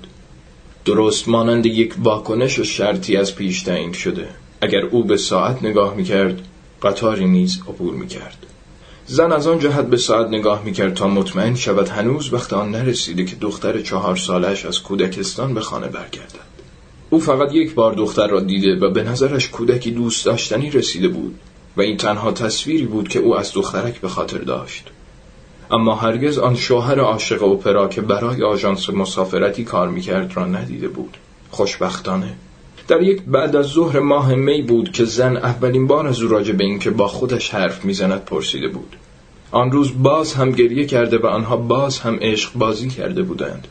درست 0.85 1.27
مانند 1.27 1.65
یک 1.65 1.93
واکنش 2.03 2.59
شرطی 2.59 3.17
از 3.17 3.35
پیش 3.35 3.61
تعیین 3.61 3.93
شده. 3.93 4.27
اگر 4.61 4.81
او 4.81 5.03
به 5.03 5.17
ساعت 5.17 5.63
نگاه 5.63 5.95
می‌کرد 5.95 6.41
قطاری 6.81 7.27
نیز 7.27 7.59
عبور 7.67 7.93
می‌کرد. 7.93 8.45
زن 9.07 9.31
از 9.31 9.47
آن 9.47 9.59
جهت 9.59 9.85
به 9.85 9.97
ساعت 9.97 10.27
نگاه 10.27 10.63
می‌کرد 10.63 10.93
تا 10.93 11.07
مطمئن 11.07 11.55
شود 11.55 11.89
هنوز 11.89 12.33
وقت 12.33 12.53
آن 12.53 12.71
نرسیده 12.71 13.25
که 13.25 13.35
دختر 13.35 13.81
چهار 13.81 14.15
سالش 14.15 14.65
از 14.65 14.83
کودکستان 14.83 15.53
به 15.53 15.61
خانه 15.61 15.87
برگردد. 15.87 16.49
او 17.09 17.19
فقط 17.19 17.53
یک 17.53 17.73
بار 17.73 17.93
دختر 17.93 18.27
را 18.27 18.39
دیده 18.39 18.75
و 18.75 18.91
به 18.91 19.03
نظرش 19.03 19.49
کودکی 19.49 19.91
دوست 19.91 20.25
داشتنی 20.25 20.69
رسیده 20.69 21.07
بود 21.07 21.39
و 21.77 21.81
این 21.81 21.97
تنها 21.97 22.31
تصویری 22.31 22.85
بود 22.85 23.07
که 23.07 23.19
او 23.19 23.37
از 23.37 23.53
دخترک 23.53 24.01
به 24.01 24.09
خاطر 24.09 24.37
داشت. 24.37 24.87
اما 25.71 25.95
هرگز 25.95 26.37
آن 26.37 26.55
شوهر 26.55 26.99
عاشق 26.99 27.43
اپرا 27.43 27.87
که 27.87 28.01
برای 28.01 28.43
آژانس 28.43 28.89
مسافرتی 28.89 29.63
کار 29.63 29.89
می‌کرد 29.89 30.31
را 30.35 30.45
ندیده 30.45 30.87
بود. 30.87 31.17
خوشبختانه 31.51 32.35
در 32.89 33.01
یک 33.01 33.21
بعد 33.21 33.55
از 33.55 33.65
ظهر 33.65 33.99
ماه 33.99 34.35
می 34.35 34.61
بود 34.61 34.91
که 34.91 35.05
زن 35.05 35.37
اولین 35.37 35.87
بار 35.87 36.07
از 36.07 36.21
او 36.21 36.27
راجع 36.27 36.53
به 36.53 36.63
اینکه 36.63 36.89
با 36.89 37.07
خودش 37.07 37.49
حرف 37.49 37.85
می‌زند 37.85 38.25
پرسیده 38.25 38.67
بود. 38.67 38.95
آن 39.51 39.71
روز 39.71 40.03
باز 40.03 40.33
هم 40.33 40.51
گریه 40.51 40.85
کرده 40.85 41.17
و 41.17 41.25
آنها 41.25 41.57
باز 41.57 41.99
هم 41.99 42.17
عشق 42.21 42.53
بازی 42.53 42.89
کرده 42.89 43.23
بودند. 43.23 43.67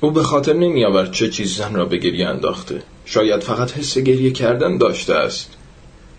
او 0.00 0.10
به 0.10 0.22
خاطر 0.22 0.52
نمی 0.52 0.84
آورد 0.84 1.12
چه 1.12 1.28
چیز 1.28 1.56
زن 1.56 1.74
را 1.74 1.84
به 1.84 1.96
گریه 1.96 2.26
انداخته. 2.26 2.82
شاید 3.04 3.40
فقط 3.40 3.72
حس 3.72 3.98
گریه 3.98 4.30
کردن 4.30 4.78
داشته 4.78 5.14
است. 5.14 5.56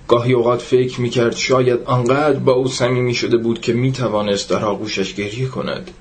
گاهی 0.08 0.34
اوقات 0.34 0.62
فکر 0.62 1.02
می 1.02 1.10
کرد 1.10 1.36
شاید 1.36 1.80
آنقدر 1.86 2.40
با 2.40 2.52
او 2.52 2.68
صمیمی 2.68 3.14
شده 3.14 3.38
بود 3.38 3.62
که 3.62 3.74
می 3.74 3.92
توانست 3.92 4.50
در 4.50 4.66
آغوشش 4.66 5.14
گریه 5.14 5.48
کند. 5.48 5.92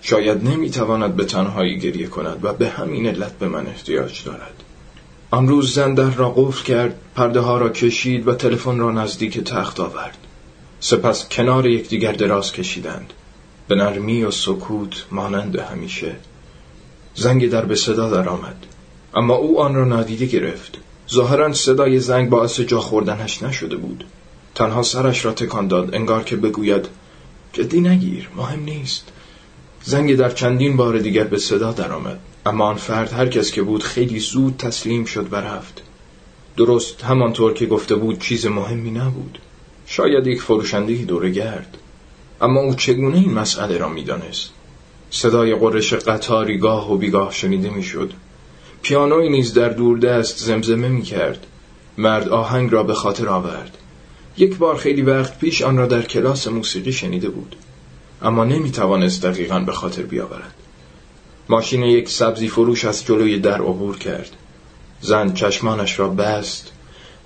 شاید 0.00 0.48
نمی 0.48 0.70
تواند 0.70 1.16
به 1.16 1.24
تنهایی 1.24 1.78
گریه 1.78 2.06
کند 2.06 2.38
و 2.42 2.52
به 2.52 2.68
همین 2.68 3.06
علت 3.06 3.38
به 3.38 3.48
من 3.48 3.66
احتیاج 3.66 4.24
دارد. 4.24 4.63
آن 5.34 5.48
روز 5.48 5.74
زن 5.74 5.94
در 5.94 6.10
را 6.10 6.30
قفل 6.30 6.64
کرد 6.64 6.94
پرده 7.14 7.40
ها 7.40 7.58
را 7.58 7.68
کشید 7.68 8.28
و 8.28 8.34
تلفن 8.34 8.78
را 8.78 8.90
نزدیک 8.90 9.38
تخت 9.40 9.80
آورد. 9.80 10.16
سپس 10.80 11.28
کنار 11.28 11.66
یکدیگر 11.66 12.12
دراز 12.12 12.52
کشیدند. 12.52 13.12
به 13.68 13.74
نرمی 13.74 14.24
و 14.24 14.30
سکوت 14.30 15.06
مانند 15.10 15.56
همیشه. 15.56 16.16
زنگ 17.14 17.50
در 17.50 17.64
به 17.64 17.74
صدا 17.74 18.10
درآمد 18.10 18.66
اما 19.14 19.34
او 19.34 19.60
آن 19.60 19.74
را 19.74 19.84
نادیده 19.84 20.26
گرفت. 20.26 20.78
ظاهرا 21.10 21.52
صدای 21.52 22.00
زنگ 22.00 22.28
باعث 22.30 22.60
جا 22.60 22.80
خوردنش 22.80 23.42
نشده 23.42 23.76
بود. 23.76 24.04
تنها 24.54 24.82
سرش 24.82 25.24
را 25.24 25.32
تکان 25.32 25.68
داد 25.68 25.94
انگار 25.94 26.22
که 26.22 26.36
بگوید 26.36 26.88
جدی 27.52 27.80
نگیر 27.80 28.28
مهم 28.36 28.64
نیست. 28.64 29.08
زنگ 29.82 30.16
در 30.16 30.30
چندین 30.30 30.76
بار 30.76 30.98
دیگر 30.98 31.24
به 31.24 31.38
صدا 31.38 31.72
درآمد 31.72 32.20
اما 32.46 32.64
آن 32.64 32.74
فرد 32.74 33.12
هر 33.12 33.28
کس 33.28 33.50
که 33.50 33.62
بود 33.62 33.82
خیلی 33.82 34.18
زود 34.18 34.56
تسلیم 34.56 35.04
شد 35.04 35.32
و 35.32 35.36
رفت. 35.36 35.82
درست 36.56 37.04
همانطور 37.04 37.52
که 37.52 37.66
گفته 37.66 37.94
بود 37.94 38.18
چیز 38.18 38.46
مهمی 38.46 38.90
نبود. 38.90 39.38
شاید 39.86 40.26
یک 40.26 40.42
فروشنده 40.42 40.94
دوره 40.94 41.30
گرد. 41.30 41.78
اما 42.40 42.60
او 42.60 42.74
چگونه 42.74 43.16
این 43.16 43.32
مسئله 43.32 43.78
را 43.78 43.88
می‌دانست؟ 43.88 44.50
صدای 45.10 45.54
قرش 45.54 45.94
قطاری 45.94 46.58
گاه 46.58 46.92
و 46.92 46.96
بیگاه 46.96 47.32
شنیده 47.32 47.70
می‌شد. 47.70 48.12
پیانوی 48.82 49.28
نیز 49.28 49.54
در 49.54 49.68
دوردست 49.68 50.38
زمزمه 50.38 50.88
می 50.88 51.02
کرد 51.02 51.46
مرد 51.98 52.28
آهنگ 52.28 52.72
را 52.72 52.82
به 52.82 52.94
خاطر 52.94 53.28
آورد. 53.28 53.78
یک 54.38 54.56
بار 54.56 54.76
خیلی 54.76 55.02
وقت 55.02 55.38
پیش 55.38 55.62
آن 55.62 55.76
را 55.76 55.86
در 55.86 56.02
کلاس 56.02 56.48
موسیقی 56.48 56.92
شنیده 56.92 57.28
بود. 57.28 57.56
اما 58.22 58.44
نمی 58.44 58.70
توانست 58.70 59.22
دقیقا 59.22 59.60
به 59.60 59.72
خاطر 59.72 60.02
بیاورد. 60.02 60.54
ماشین 61.48 61.82
یک 61.82 62.08
سبزی 62.08 62.48
فروش 62.48 62.84
از 62.84 63.06
جلوی 63.06 63.38
در 63.38 63.60
عبور 63.60 63.98
کرد. 63.98 64.30
زن 65.00 65.32
چشمانش 65.32 65.98
را 65.98 66.08
بست 66.08 66.72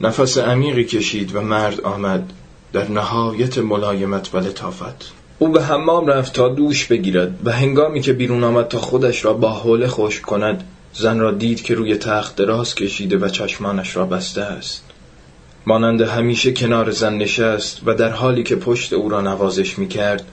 نفس 0.00 0.38
عمیقی 0.38 0.84
کشید 0.84 1.36
و 1.36 1.40
مرد 1.40 1.80
آمد 1.80 2.32
در 2.72 2.90
نهایت 2.90 3.58
ملایمت 3.58 4.34
و 4.34 4.38
لطافت. 4.38 5.12
او 5.38 5.48
به 5.48 5.62
حمام 5.62 6.06
رفت 6.06 6.32
تا 6.32 6.48
دوش 6.48 6.84
بگیرد 6.84 7.38
و 7.44 7.52
هنگامی 7.52 8.00
که 8.00 8.12
بیرون 8.12 8.44
آمد 8.44 8.68
تا 8.68 8.78
خودش 8.78 9.24
را 9.24 9.32
با 9.32 9.50
حوله 9.50 9.86
خشک 9.86 10.22
کند 10.22 10.64
زن 10.94 11.18
را 11.18 11.30
دید 11.30 11.62
که 11.62 11.74
روی 11.74 11.96
تخت 11.96 12.36
دراز 12.36 12.74
کشیده 12.74 13.16
و 13.16 13.28
چشمانش 13.28 13.96
را 13.96 14.06
بسته 14.06 14.42
است. 14.42 14.84
مانند 15.66 16.00
همیشه 16.00 16.52
کنار 16.52 16.90
زن 16.90 17.14
نشست 17.14 17.80
و 17.86 17.94
در 17.94 18.10
حالی 18.10 18.42
که 18.42 18.56
پشت 18.56 18.92
او 18.92 19.08
را 19.08 19.20
نوازش 19.20 19.78
می 19.78 19.88
کرد 19.88 20.24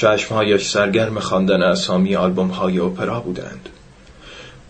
چشمهایش 0.00 0.68
سرگرم 0.68 1.20
خواندن 1.20 1.62
اسامی 1.62 2.16
آلبوم 2.16 2.48
های 2.48 2.78
اپرا 2.78 3.20
بودند. 3.20 3.68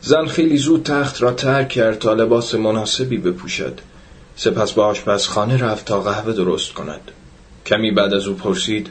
زن 0.00 0.26
خیلی 0.26 0.56
زود 0.56 0.82
تخت 0.82 1.22
را 1.22 1.32
ترک 1.32 1.68
کرد 1.68 1.98
تا 1.98 2.12
لباس 2.12 2.54
مناسبی 2.54 3.18
بپوشد. 3.18 3.80
سپس 4.36 4.72
به 4.72 4.82
آشپزخانه 4.82 5.56
رفت 5.56 5.84
تا 5.84 6.00
قهوه 6.00 6.32
درست 6.32 6.72
کند. 6.72 7.10
کمی 7.66 7.90
بعد 7.90 8.14
از 8.14 8.26
او 8.26 8.34
پرسید 8.34 8.90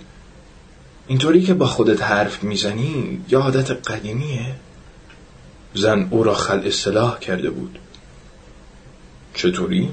اینطوری 1.07 1.41
که 1.41 1.53
با 1.53 1.65
خودت 1.65 2.03
حرف 2.03 2.43
می‌زنی 2.43 3.21
یا 3.29 3.39
عادت 3.39 3.71
قدیمیه؟ 3.71 4.55
زن 5.73 6.07
او 6.11 6.23
را 6.23 6.33
خل 6.33 6.61
اصلاح 6.65 7.19
کرده 7.19 7.49
بود. 7.49 7.79
چطوری؟ 9.33 9.89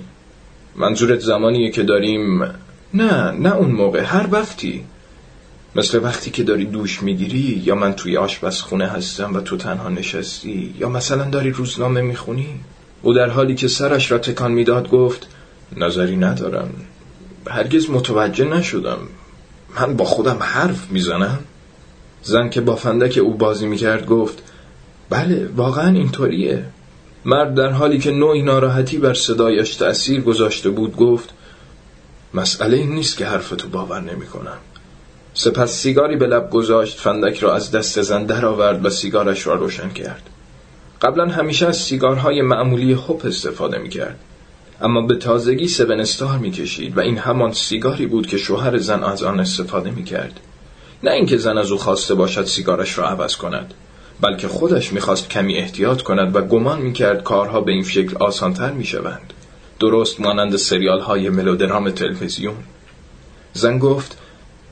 منظورت 0.77 1.21
زمانیه 1.21 1.71
که 1.71 1.83
داریم؟ 1.83 2.43
نه 2.95 3.31
نه 3.31 3.57
اون 3.57 3.71
موقع 3.71 4.03
هر 4.03 4.29
وقتی 4.31 4.85
مثل 5.77 6.03
وقتی 6.03 6.31
که 6.31 6.43
داری 6.43 6.65
دوش 6.65 7.03
می‌گیری 7.03 7.63
یا 7.65 7.75
من 7.75 7.93
توی 7.93 8.17
آشپزخونه 8.17 8.87
هستم 8.87 9.35
و 9.35 9.41
تو 9.41 9.57
تنها 9.57 9.89
نشستی 9.89 10.75
یا 10.79 10.89
مثلا 10.89 11.31
داری 11.31 11.51
روزنامه 11.51 12.01
می‌خونی؟ 12.01 12.61
او 13.03 13.13
در 13.13 13.29
حالی 13.31 13.55
که 13.55 13.69
سرش 13.69 14.11
را 14.11 14.19
تکان 14.19 14.53
می‌داد 14.53 14.91
گفت 14.91 15.29
نظری 15.77 16.17
ندارم. 16.17 16.71
هرگز 17.47 17.91
متوجه 17.91 18.45
نشدم. 18.45 18.99
من 19.81 19.97
با 19.97 20.05
خودم 20.05 20.39
حرف 20.41 20.91
می‌زنم. 20.91 21.39
زن 22.23 22.49
که 22.49 22.61
با 22.61 22.77
فندک 22.77 23.19
او 23.23 23.35
بازی 23.35 23.67
می‌کرد 23.67 24.07
گفت 24.07 24.43
بله 25.11 25.49
واقعا 25.57 25.91
اینطوریه. 25.91 26.65
مرد 27.25 27.55
در 27.55 27.71
حالی 27.71 27.99
که 27.99 28.11
نوعی 28.11 28.43
ناراحتی 28.43 28.99
بر 28.99 29.15
صدایش 29.15 29.75
تأثیر 29.75 30.21
گذاشته 30.21 30.71
بود 30.71 30.97
گفت 30.97 31.31
مسئله 32.35 32.77
این 32.77 32.95
نیست 32.95 33.17
که 33.17 33.27
حرفتو 33.27 33.69
باور 33.69 34.01
نمی‌کنم. 34.01 34.59
سپس 35.39 35.71
سیگاری 35.71 36.17
به 36.17 36.27
لب 36.27 36.51
گذاشت 36.51 36.99
فندک 36.99 37.39
را 37.39 37.55
از 37.55 37.71
دست 37.71 38.03
زن 38.03 38.25
درآورد 38.25 38.85
و 38.85 38.91
سیگارش 38.91 39.47
را 39.47 39.55
روشن 39.55 39.89
کرد. 39.89 40.23
قبلا 41.03 41.27
همیشه 41.27 41.67
از 41.67 41.77
سیگارهای 41.77 42.43
معمولی 42.43 42.97
خوب 42.97 43.23
استفاده 43.25 43.79
می‌کرد. 43.79 44.19
اما 44.81 45.01
به 45.01 45.17
تازگی 45.17 45.69
سبن 45.69 46.01
استار 46.01 46.39
می‌کشید 46.39 46.97
و 46.97 47.01
این 47.01 47.19
همان 47.19 47.53
سیگاری 47.53 48.07
بود 48.07 48.27
که 48.27 48.39
شوهر 48.39 48.79
زن 48.79 49.05
از 49.05 49.23
آن 49.23 49.41
استفاده 49.41 49.91
می‌کرد. 49.91 50.41
نه 51.03 51.11
اینکه 51.11 51.37
زن 51.37 51.59
از 51.59 51.71
او 51.71 51.79
خواسته 51.79 52.15
باشد 52.15 52.45
سیگارش 52.45 52.99
را 52.99 53.09
عوض 53.09 53.37
کند 53.37 53.75
بلکه 54.21 54.49
خودش 54.49 54.93
می‌خواست 54.93 55.31
کمی 55.31 55.57
احتیاط 55.57 56.03
کند 56.03 56.37
و 56.37 56.41
گمان 56.41 56.81
می‌کرد 56.81 57.23
کارها 57.23 57.61
به 57.61 57.73
این 57.73 57.85
شکل 57.85 58.17
آسانتر 58.17 58.73
می‌شوند. 58.73 59.33
درست 59.81 60.21
مانند 60.21 60.57
سریال 60.57 61.01
های 61.01 61.29
ملودرام 61.29 61.91
تلویزیون. 61.91 62.57
زن 63.53 63.79
گفت 63.79 64.19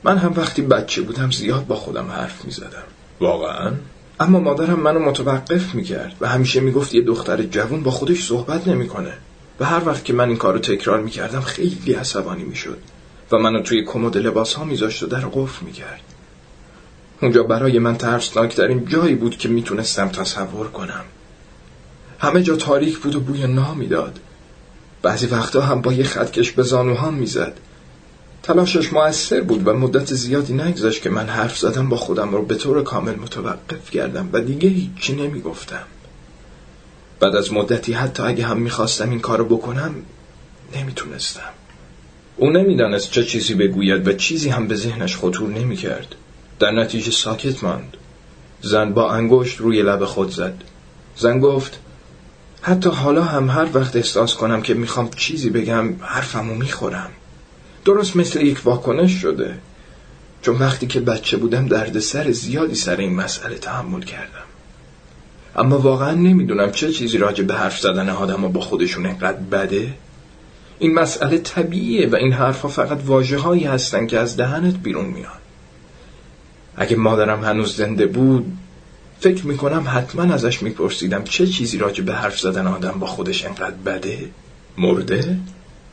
من 0.05 0.17
هم 0.17 0.33
وقتی 0.35 0.61
بچه 0.61 1.01
بودم 1.01 1.31
زیاد 1.31 1.67
با 1.67 1.75
خودم 1.75 2.11
حرف 2.11 2.45
می‌زدم. 2.45 2.83
واقعا؟ 3.19 3.71
اما 4.19 4.39
مادرم 4.39 4.79
منو 4.79 4.99
متوقف 4.99 5.75
می‌کرد 5.75 6.15
و 6.21 6.27
همیشه 6.27 6.59
می‌گفت 6.59 6.95
یه 6.95 7.01
دختر 7.01 7.43
جوون 7.43 7.83
با 7.83 7.91
خودش 7.91 8.27
صحبت 8.27 8.67
نمی‌کنه. 8.67 9.13
و 9.59 9.65
هر 9.65 9.81
وقت 9.85 10.05
که 10.05 10.13
من 10.13 10.27
این 10.27 10.37
کارو 10.37 10.59
تکرار 10.59 11.01
می‌کردم 11.01 11.41
خیلی 11.41 11.93
عصبانی 11.93 12.43
می‌شد 12.43 12.77
و 13.31 13.37
منو 13.37 13.61
توی 13.61 13.83
کمد 13.83 14.17
لباس 14.17 14.53
ها 14.53 14.63
میذاشت 14.63 15.03
و 15.03 15.07
در 15.07 15.25
قفل 15.33 15.65
می‌کرد. 15.65 16.01
اونجا 17.21 17.43
برای 17.43 17.79
من 17.79 17.97
ترسناکترین 17.97 18.85
جایی 18.85 19.15
بود 19.15 19.37
که 19.37 19.49
می‌تونستم 19.49 20.09
تصور 20.09 20.67
کنم. 20.67 21.03
همه 22.19 22.43
جا 22.43 22.55
تاریک 22.55 22.97
بود 22.97 23.15
و 23.15 23.19
بوی 23.19 23.47
نا 23.47 23.73
می‌داد 23.73 24.19
بعضی 25.01 25.27
وقتا 25.27 25.61
هم 25.61 25.81
با 25.81 25.93
یه 25.93 26.03
خطکش 26.03 26.51
به 26.51 26.63
زانوهام 26.63 27.13
می‌زد. 27.13 27.59
تلاشش 28.45 28.93
موثر 28.93 29.41
بود 29.41 29.67
و 29.67 29.73
مدت 29.73 30.13
زیادی 30.13 30.53
نگذاشت 30.53 31.01
که 31.01 31.09
من 31.09 31.27
حرف 31.27 31.57
زدم 31.57 31.89
با 31.89 31.97
خودم 31.97 32.31
رو 32.31 32.45
به 32.45 32.55
طور 32.55 32.83
کامل 32.83 33.15
متوقف 33.15 33.91
کردم 33.91 34.29
و 34.33 34.41
دیگه 34.41 34.69
هیچی 34.69 35.15
نمی‌گفتم. 35.15 35.83
بعد 37.19 37.35
از 37.35 37.53
مدتی 37.53 37.93
حتی 37.93 38.23
اگه 38.23 38.45
هم 38.45 38.57
می‌خواستم 38.57 39.09
این 39.09 39.19
کارو 39.19 39.45
بکنم 39.45 39.95
نمی‌تونستم. 40.75 41.49
او 42.37 42.49
نمی‌دانست 42.49 43.11
چه 43.11 43.23
چیزی 43.23 43.53
بگوید 43.53 44.07
و 44.07 44.13
چیزی 44.13 44.49
هم 44.49 44.67
به 44.67 44.75
ذهنش 44.75 45.17
خطور 45.17 45.49
نمی‌کرد. 45.49 46.15
در 46.59 46.71
نتیجه 46.71 47.11
ساکت 47.11 47.63
ماند. 47.63 47.97
زن 48.61 48.93
با 48.93 49.11
انگشت 49.11 49.57
روی 49.57 49.81
لب 49.81 50.05
خود 50.05 50.31
زد. 50.31 50.63
زن 51.17 51.39
گفت 51.39 51.79
حتی 52.61 52.89
حالا 52.89 53.23
هم 53.23 53.49
هر 53.49 53.67
وقت 53.73 53.95
احساس 53.95 54.35
کنم 54.35 54.61
که 54.61 54.73
می‌خوام 54.73 55.09
چیزی 55.09 55.49
بگم 55.49 55.93
حرفمو 56.01 56.55
می‌خورم. 56.55 57.09
درست 57.85 58.15
مثل 58.15 58.41
یک 58.41 58.65
واکنش 58.65 59.11
شده. 59.11 59.55
چون 60.41 60.55
وقتی 60.55 60.87
که 60.87 60.99
بچه 60.99 61.37
بودم 61.37 61.67
دردسر 61.67 62.31
زیادی 62.31 62.75
سر 62.75 62.95
این 62.97 63.15
مسئله 63.15 63.55
تحمل 63.55 64.01
کردم. 64.01 64.45
اما 65.55 65.79
واقعا 65.79 66.11
نمی‌دونم 66.11 66.71
چه 66.71 66.91
چیزی 66.91 67.17
راجع 67.17 67.43
به 67.43 67.53
حرف 67.53 67.79
زدن 67.79 68.09
آدم 68.09 68.41
با 68.41 68.61
خودشون 68.61 69.05
انقدر 69.05 69.37
بده. 69.37 69.93
این 70.79 70.93
مسئله 70.93 71.37
طبیعیه 71.37 72.09
و 72.09 72.15
این 72.15 72.33
حرفها 72.33 72.67
فقط 72.69 72.99
واجه 73.05 73.37
هایی 73.37 73.63
هستن 73.63 74.07
که 74.07 74.19
از 74.19 74.37
دهنت 74.37 74.75
بیرون 74.75 75.05
میان. 75.05 75.39
اگه 76.77 76.95
مادرم 76.95 77.43
هنوز 77.43 77.75
زنده 77.75 78.05
بود 78.05 78.57
فکر 79.19 79.47
می‌کنم 79.47 79.85
حتما 79.87 80.33
ازش 80.33 80.63
میپرسیدم 80.63 81.23
چه 81.23 81.47
چیزی 81.47 81.77
راجع 81.77 82.03
به 82.03 82.13
حرف 82.13 82.39
زدن 82.39 82.67
آدم 82.67 82.95
با 82.99 83.07
خودش 83.07 83.45
انقدر 83.45 83.75
بده. 83.85 84.29
مرده؟ 84.77 85.39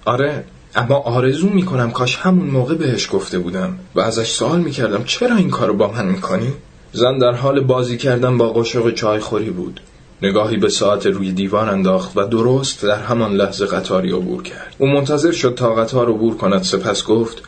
آره. 0.05 0.45
اما 0.75 0.95
آرزو 0.95 1.49
می‌کنم 1.49 1.91
کاش 1.91 2.17
همون 2.17 2.47
موقع 2.47 2.75
بهش 2.75 3.09
گفته 3.13 3.39
بودم 3.39 3.79
و 3.95 4.01
ازش 4.01 4.31
سوال 4.31 4.61
می‌کردم 4.61 5.05
چرا 5.05 5.37
این 5.37 5.51
کارو 5.51 5.75
با 5.75 5.93
من 5.93 6.07
می‌کنی؟ 6.07 6.53
زن 6.93 7.19
در 7.19 7.33
حال 7.33 7.61
بازی 7.61 7.97
کردن 7.97 8.39
با 8.39 8.49
قاشق 8.49 8.95
چای 8.95 9.21
خوری 9.21 9.51
بود. 9.51 9.81
نگاهی 10.23 10.57
به 10.57 10.69
ساعت 10.69 11.07
روی 11.07 11.33
دیوار 11.33 11.71
انداخت 11.71 12.17
و 12.17 12.25
درست 12.25 12.83
در 12.83 13.03
همان 13.03 13.33
لحظه 13.33 13.67
قطاری 13.67 14.13
عبور 14.13 14.43
کرد. 14.43 14.75
او 14.79 14.87
منتظر 14.87 15.33
شد 15.33 15.55
تا 15.55 15.75
قطار 15.75 16.09
عبور 16.09 16.37
کند 16.37 16.63
سپس 16.63 17.05
گفت 17.05 17.43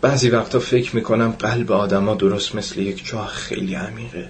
بعضی 0.00 0.30
وقتا 0.30 0.58
فکر 0.58 0.96
می‌کنم 0.96 1.30
قلب 1.38 1.72
آدما 1.72 2.14
درست 2.14 2.54
مثل 2.54 2.80
یک 2.80 3.04
چاه 3.04 3.26
خیلی 3.26 3.74
عمیقه 3.74 4.28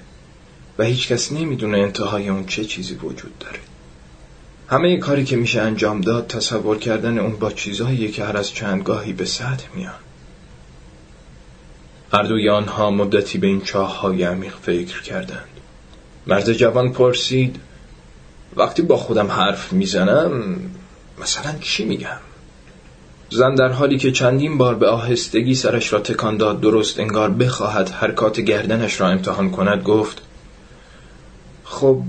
و 0.79 0.85
هیچکس 0.85 1.33
نمی‌دونه 1.33 1.79
انتهای 1.79 2.29
اون 2.29 2.47
چه 2.47 2.65
چیزی 2.65 2.95
وجود 2.95 3.39
داره. 3.41 3.59
همه 4.71 4.97
کاری 4.97 5.25
که 5.25 5.37
میشه 5.37 5.61
انجام 5.61 6.01
داد 6.01 6.27
تصور 6.27 6.79
کردن 6.79 7.19
اون 7.19 7.37
با 7.37 7.51
چیزهایی 7.51 8.11
که 8.11 8.25
هر 8.25 8.37
از 8.37 8.51
چندگاهی 8.51 9.13
به 9.13 9.25
سطح 9.25 9.67
میان. 9.75 9.95
هر 12.13 12.23
دوی 12.23 12.49
آنها 12.49 12.91
مدتی 12.91 13.39
به 13.39 13.47
این 13.47 13.61
چاه 13.61 14.01
های 14.01 14.23
عمیق 14.23 14.55
فکر 14.63 15.03
کردند. 15.03 15.49
مرد 16.27 16.53
جوان 16.53 16.93
پرسید 16.93 17.61
وقتی 18.57 18.83
با 18.83 18.97
خودم 18.97 19.27
حرف 19.27 19.73
می‌زنم 19.73 20.57
مثلا 21.23 21.55
چی 21.61 21.85
میگم؟ 21.85 22.19
زن 23.31 23.55
در 23.55 23.69
حالی 23.69 23.99
که 23.99 24.13
چندین 24.13 24.59
بار 24.59 24.75
به 24.75 24.89
آهستگی 24.89 25.55
سرش 25.55 25.93
را 25.93 26.01
تکان 26.01 26.37
داد 26.37 26.61
درست 26.61 27.01
انگار 27.01 27.31
بخواهد 27.31 27.89
حرکات 27.89 28.41
گردنش 28.41 29.01
را 29.01 29.09
امتحان 29.09 29.51
کند 29.51 29.83
گفت 29.83 30.23
خب 31.65 32.03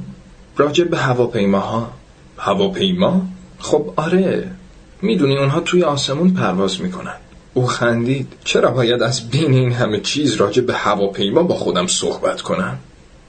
راجع 0.57 0.83
به 0.83 0.97
هواپیماها 0.97 1.98
هواپیما؟ 2.39 3.21
خب 3.59 3.93
آره. 3.95 4.51
می‌دونی 5.01 5.37
اونها 5.37 5.59
توی 5.59 5.83
آسمون 5.83 6.33
پرواز 6.33 6.81
می‌کنن. 6.81 7.15
او 7.53 7.67
خندید. 7.67 8.33
چرا 8.43 8.71
باید 8.71 9.03
از 9.03 9.29
بین 9.29 9.53
این 9.53 9.71
همه 9.71 9.99
چیز 9.99 10.33
راجع 10.33 10.61
به 10.61 10.73
هواپیما 10.73 11.43
با 11.43 11.55
خودم 11.55 11.87
صحبت 11.87 12.41
کنم؟ 12.41 12.79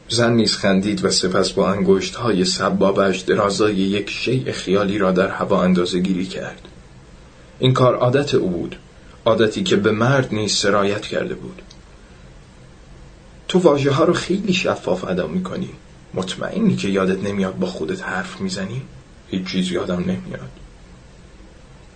زن 0.08 0.32
نیز 0.32 0.56
خندید 0.56 1.04
و 1.04 1.10
سپس 1.10 1.50
با 1.50 1.70
انگشت 1.70 2.14
های 2.14 2.44
سبابش 2.44 3.18
درازای 3.18 3.74
یک 3.74 4.10
شیء 4.10 4.52
خیالی 4.52 4.98
را 4.98 5.12
در 5.12 5.28
هوا 5.28 5.62
اندازه 5.62 5.98
گیری 5.98 6.26
کرد. 6.26 6.60
این 7.58 7.72
کار 7.72 7.96
عادت 7.96 8.34
او 8.34 8.48
بود. 8.48 8.76
عادتی 9.24 9.62
که 9.62 9.76
به 9.76 9.90
مرد 9.90 10.34
نیز 10.34 10.52
سرایت 10.52 11.02
کرده 11.02 11.34
بود. 11.34 11.62
تو 13.48 13.58
واژه 13.58 13.90
ها 13.90 14.04
رو 14.04 14.12
خیلی 14.12 14.52
شفاف 14.52 15.04
ادا 15.04 15.26
می‌کنی. 15.26 15.70
مطمئنی 16.14 16.76
که 16.76 16.88
یادت 16.88 17.24
نمیاد 17.24 17.58
با 17.58 17.66
خودت 17.66 18.02
حرف 18.02 18.40
می‌زنی؟ 18.40 18.82
هیچ 19.30 19.46
چیز 19.46 19.72
یادم 19.72 20.00
نمیاد. 20.00 20.50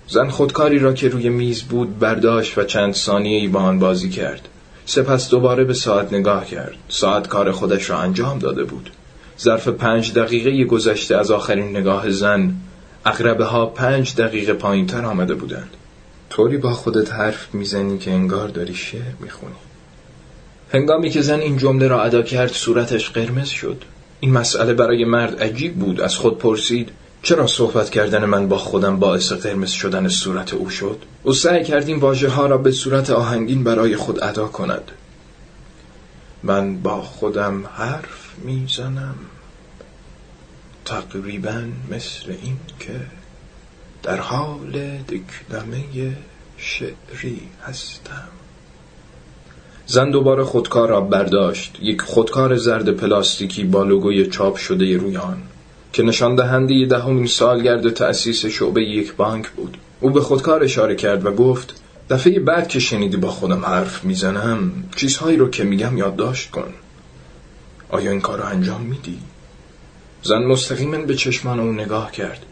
زن 0.09 0.29
خودکاری 0.29 0.79
را 0.79 0.93
که 0.93 1.09
روی 1.09 1.29
میز 1.29 1.63
بود 1.63 1.99
برداشت 1.99 2.59
و 2.59 2.65
چند 2.65 2.95
ثانیه 2.95 3.39
ای 3.39 3.49
با 3.49 3.61
آن 3.61 3.79
بازی 3.79 4.11
کرد. 4.11 4.49
سپس 4.87 5.31
دوباره 5.31 5.65
به 5.65 5.75
ساعت 5.75 6.13
نگاه 6.13 6.47
کرد. 6.47 6.77
ساعت 6.89 7.29
کار 7.29 7.53
خودش 7.53 7.91
را 7.91 7.99
انجام 7.99 8.39
داده 8.39 8.65
بود. 8.65 8.91
ظرف 9.41 9.69
پنج 9.69 10.13
دقیقه 10.13 10.65
گذشته 10.65 11.17
از 11.17 11.31
آخرین 11.31 11.77
نگاه 11.77 12.11
زن 12.11 12.55
اقربه 13.07 13.45
ها 13.45 13.67
پنج 13.67 14.15
دقیقه 14.15 14.53
پایین 14.53 14.87
تر 14.87 15.05
آمده 15.05 15.35
بودند. 15.35 15.71
طوری 16.31 16.57
با 16.57 16.73
خودت 16.73 17.13
حرف 17.13 17.55
می‌زنی 17.55 17.99
که 17.99 18.11
انگار 18.11 18.49
داری 18.49 18.75
شعر 18.75 19.15
می‌خونی. 19.21 19.55
هنگامی 20.73 21.11
که 21.11 21.23
زن 21.23 21.41
این 21.41 21.57
جمله 21.57 21.89
را 21.89 22.03
ادا 22.03 22.23
کرد 22.23 22.53
صورتش 22.53 23.11
قرمز 23.11 23.49
شد. 23.49 23.83
این 24.21 24.33
مسئله 24.33 24.75
برای 24.75 25.05
مرد 25.05 25.43
عجیب 25.43 25.75
بود. 25.75 26.01
از 26.01 26.17
خود 26.17 26.39
پرسید 26.39 26.91
چرا 27.25 27.47
صحبت 27.47 27.91
کردن 27.91 28.25
من 28.25 28.49
با 28.49 28.59
خودم 28.59 28.99
باعث 28.99 29.33
قرمز 29.33 29.71
شدن 29.71 30.09
صورت 30.09 30.55
او 30.55 30.71
شد؟ 30.71 31.03
او 31.23 31.33
سعی 31.33 31.65
کرد 31.65 31.89
این 31.89 31.99
واژه 31.99 32.29
ها 32.29 32.47
را 32.47 32.59
به 32.59 32.71
صورت 32.71 33.11
آهنگین 33.11 33.65
برای 33.65 33.97
خود 33.97 34.25
ادا 34.25 34.47
کند. 34.47 34.91
من 36.43 36.77
با 36.83 37.03
خودم 37.03 37.67
حرف 37.67 38.35
می‌زنم. 38.45 39.15
تقریبا 40.85 41.63
مثل 41.91 42.35
این 42.43 42.57
که 42.81 43.01
در 44.03 44.21
حال 44.21 44.99
دکلمه 45.09 45.85
شعری 46.57 47.41
هستم. 47.63 48.29
زن 49.87 50.11
دوباره 50.11 50.45
خودکار 50.45 50.89
را 50.89 51.01
برداشت. 51.01 51.79
یک 51.83 52.03
خودکار 52.03 52.57
زرد 52.57 52.91
پلاستیکی 52.91 53.65
با 53.65 53.83
لوگوی 53.83 54.27
چاپ 54.27 54.57
شده 54.57 54.97
روی 54.97 55.17
آن. 55.17 55.43
که 55.95 56.03
نشان 56.03 56.35
دهنده 56.35 56.87
دهمین 56.87 57.27
سالگرد 57.27 57.91
تأسیس 57.91 58.47
شعبه 58.47 58.83
یک 58.83 59.15
بانک 59.15 59.49
بود. 59.49 59.77
او 60.01 60.11
به 60.11 60.21
خودکار 60.21 60.65
اشاره 60.65 60.97
کرد 60.97 61.27
و 61.27 61.31
گفت 61.31 61.81
دفعه 62.11 62.41
بعد 62.41 62.69
که 62.69 62.79
شنیدی 62.79 63.17
با 63.17 63.31
خودم 63.31 63.65
حرف 63.65 64.05
می‌زنم 64.05 64.73
چیزهایی 64.97 65.37
رو 65.37 65.51
که 65.51 65.65
میگم 65.65 65.99
یادداشت 65.99 66.51
کن. 66.51 66.75
آیا 67.89 68.11
این 68.11 68.21
کار 68.21 68.39
رو 68.39 68.45
انجام 68.45 68.81
میدی؟ 68.81 69.19
زن 70.23 70.39
مستقیما 70.39 70.99
به 70.99 71.15
چشمان 71.15 71.61
او 71.61 71.73
نگاه 71.73 72.13
کرد. 72.13 72.47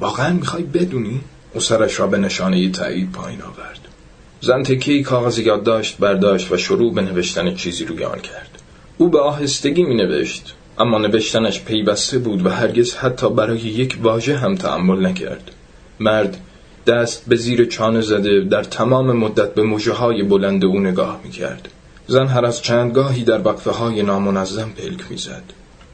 واقعا 0.00 0.32
می‌خوای 0.32 0.62
بدونی؟ 0.62 1.20
او 1.54 1.60
سرش 1.60 2.00
را 2.00 2.06
به 2.06 2.18
نشانه 2.18 2.70
تایید 2.70 3.12
پایین 3.12 3.42
آورد. 3.42 3.88
زن 4.40 4.62
تکی 4.62 5.02
کاغذ 5.02 5.38
یادداشت 5.38 5.98
برداشت 5.98 6.52
و 6.52 6.56
شروع 6.56 6.94
به 6.94 7.02
نوشتن 7.02 7.54
چیزی 7.54 7.84
روی 7.84 8.04
آن 8.04 8.20
کرد. 8.20 8.62
او 8.98 9.08
به 9.08 9.20
آهستگی 9.20 9.82
می 9.82 9.94
نوشت 9.94 10.54
اما 10.80 10.98
نوشتنش 10.98 11.60
پیوسته 11.60 12.18
بود 12.18 12.46
و 12.46 12.50
هرگز 12.50 12.94
حتی 12.94 13.30
برای 13.30 13.58
یک 13.58 13.98
واژه 14.02 14.36
هم 14.36 14.54
تحمل 14.54 15.06
نکرد. 15.06 15.50
مرد 16.00 16.36
دست 16.86 17.24
به 17.28 17.36
زیر 17.36 17.64
چانه 17.64 18.00
زده 18.00 18.40
در 18.40 18.64
تمام 18.64 19.16
مدت 19.16 19.54
به 19.54 19.62
موجه 19.62 19.92
های 19.92 20.22
بلند 20.22 20.64
او 20.64 20.80
نگاه 20.80 21.20
می 21.24 21.30
کرد 21.30 21.68
زن 22.06 22.26
هر 22.26 22.44
از 22.44 22.62
چندگاهی 22.62 23.24
در 23.24 23.48
وقفه 23.48 23.70
های 23.70 24.02
نامنظم 24.02 24.70
پلک 24.70 25.10
می 25.10 25.16
زد 25.16 25.42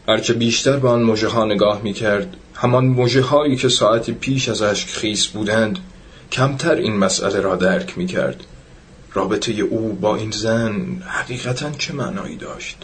هرچه 0.08 0.34
بیشتر 0.34 0.76
به 0.76 0.88
آن 0.88 1.02
موجه 1.02 1.28
ها 1.28 1.44
نگاه 1.44 1.80
می 1.82 1.92
کرد 1.92 2.36
همان 2.54 2.84
موجه 2.84 3.22
هایی 3.22 3.56
که 3.56 3.68
ساعت 3.68 4.10
پیش 4.10 4.48
از 4.48 4.62
اشک 4.62 4.88
خیس 4.88 5.26
بودند 5.26 5.78
کمتر 6.32 6.74
این 6.74 6.96
مسئله 6.96 7.40
را 7.40 7.56
درک 7.56 7.98
می 7.98 8.06
کرد 8.06 8.44
رابطه 9.12 9.52
او 9.52 9.98
با 10.00 10.16
این 10.16 10.30
زن 10.30 11.02
حقیقتا 11.06 11.70
چه 11.70 11.92
معنایی 11.92 12.36
داشت؟ 12.36 12.76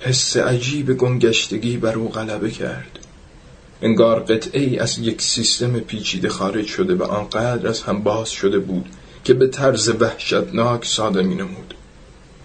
حس 0.00 0.36
عجیب 0.36 0.94
گنگشتگی 0.94 1.76
بر 1.76 1.94
او 1.94 2.08
غلبه 2.08 2.50
کرد. 2.50 2.98
انگار 3.82 4.20
قطعه 4.20 4.60
ای 4.60 4.78
از 4.78 4.98
یک 4.98 5.22
سیستم 5.22 5.80
پیچیده 5.80 6.28
خارج 6.28 6.66
شده 6.66 6.94
و 6.94 7.02
آنقدر 7.02 7.68
از 7.68 7.82
هم 7.82 8.02
باز 8.02 8.30
شده 8.30 8.58
بود 8.58 8.86
که 9.24 9.34
به 9.34 9.46
طرز 9.46 9.88
وحشتناک 10.00 10.84
ساده 10.84 11.22
می 11.22 11.34
نمود 11.34 11.74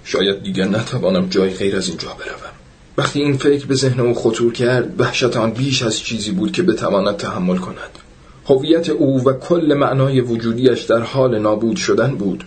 شاید 0.05 0.43
دیگر 0.43 0.67
نتوانم 0.67 1.29
جای 1.29 1.49
غیر 1.49 1.75
از 1.75 1.87
اینجا 1.87 2.07
بروم. 2.07 2.53
وقتی 2.97 3.21
این 3.21 3.37
فکر 3.37 3.65
به 3.65 3.75
ذهن 3.75 3.99
او 3.99 4.13
خطور 4.13 4.53
کرد 4.53 4.99
وحشت 5.01 5.37
آن 5.37 5.51
بیش 5.51 5.83
از 5.83 5.99
چیزی 5.99 6.31
بود 6.31 6.51
که 6.51 6.63
بتواند 6.63 7.17
تحمل 7.17 7.57
کند. 7.57 7.99
هویت 8.45 8.89
او 8.89 9.23
و 9.23 9.33
کل 9.33 9.73
معنای 9.73 10.21
وجودیش 10.21 10.81
در 10.81 10.99
حال 10.99 11.39
نابود 11.39 11.77
شدن 11.77 12.15
بود. 12.15 12.43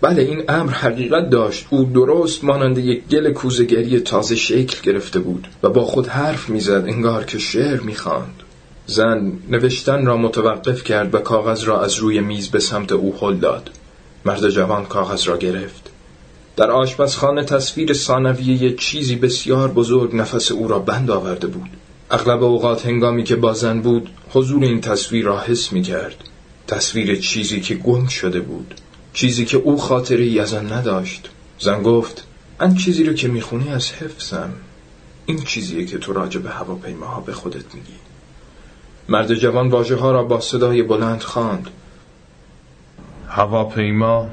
بله 0.00 0.22
این 0.22 0.44
امر 0.48 0.72
حقیقت 0.72 1.30
داشت. 1.30 1.66
او 1.70 1.84
درست 1.84 2.44
مانند 2.44 2.78
یک 2.78 3.08
گل 3.08 3.32
کوزگری 3.32 4.00
تازه 4.00 4.36
شکل 4.36 4.92
گرفته 4.92 5.18
بود 5.18 5.48
و 5.62 5.68
با 5.68 5.84
خود 5.84 6.06
حرف 6.06 6.48
می‌زد 6.48 6.84
انگار 6.88 7.24
که 7.24 7.38
شعر 7.38 7.80
می‌خواند. 7.80 8.42
زن 8.86 9.32
نوشتن 9.48 10.06
را 10.06 10.16
متوقف 10.16 10.84
کرد 10.84 11.14
و 11.14 11.18
کاغذ 11.18 11.64
را 11.64 11.82
از 11.82 11.94
روی 11.94 12.20
میز 12.20 12.48
به 12.48 12.60
سمت 12.60 12.92
او 12.92 13.14
هل 13.20 13.36
داد. 13.36 13.70
مرد 14.24 14.48
جوان 14.48 14.84
کاغذ 14.84 15.28
را 15.28 15.36
گرفت. 15.36 15.90
در 16.56 16.70
آشپزخانه 16.70 17.44
تصویر 17.44 17.92
ثانویه 17.92 18.74
چیزی 18.74 19.16
بسیار 19.16 19.68
بزرگ 19.68 20.16
نفس 20.16 20.52
او 20.52 20.68
را 20.68 20.78
بند 20.78 21.10
آورده 21.10 21.46
بود. 21.46 21.70
اغلب 22.10 22.42
اوقات 22.42 22.86
هنگامی 22.86 23.24
که 23.24 23.36
با 23.36 23.52
زن 23.52 23.80
بود 23.80 24.10
حضور 24.30 24.62
این 24.62 24.80
تصویر 24.80 25.24
را 25.24 25.40
حس 25.40 25.72
می 25.72 25.82
کرد 25.82 26.14
تصویر 26.66 27.16
چیزی 27.20 27.60
که 27.60 27.74
گم 27.74 28.06
شده 28.06 28.40
بود. 28.40 28.74
چیزی 29.12 29.44
که 29.44 29.56
او 29.56 29.80
از 30.40 30.54
آن 30.54 30.72
نداشت. 30.72 31.30
زن 31.58 31.82
گفت 31.82 32.26
آن 32.60 32.74
چیزی 32.74 33.04
رو 33.04 33.12
که 33.12 33.28
می‌خونی 33.28 33.68
از 33.68 33.92
حفظم. 33.92 34.52
این 35.26 35.42
چیزیه 35.42 35.86
که 35.86 35.98
تو 35.98 36.12
راجع 36.12 36.40
به 36.40 36.50
هواپیماها 36.50 37.20
به 37.20 37.32
خودت 37.32 37.74
میگی. 37.74 37.92
مرد 39.08 39.34
جوان 39.34 39.68
واژه 39.68 39.96
ها 39.96 40.12
را 40.12 40.24
با 40.24 40.40
صدای 40.40 40.82
بلند 40.82 41.22
خواند. 41.22 41.70
هواپیما 43.28 44.28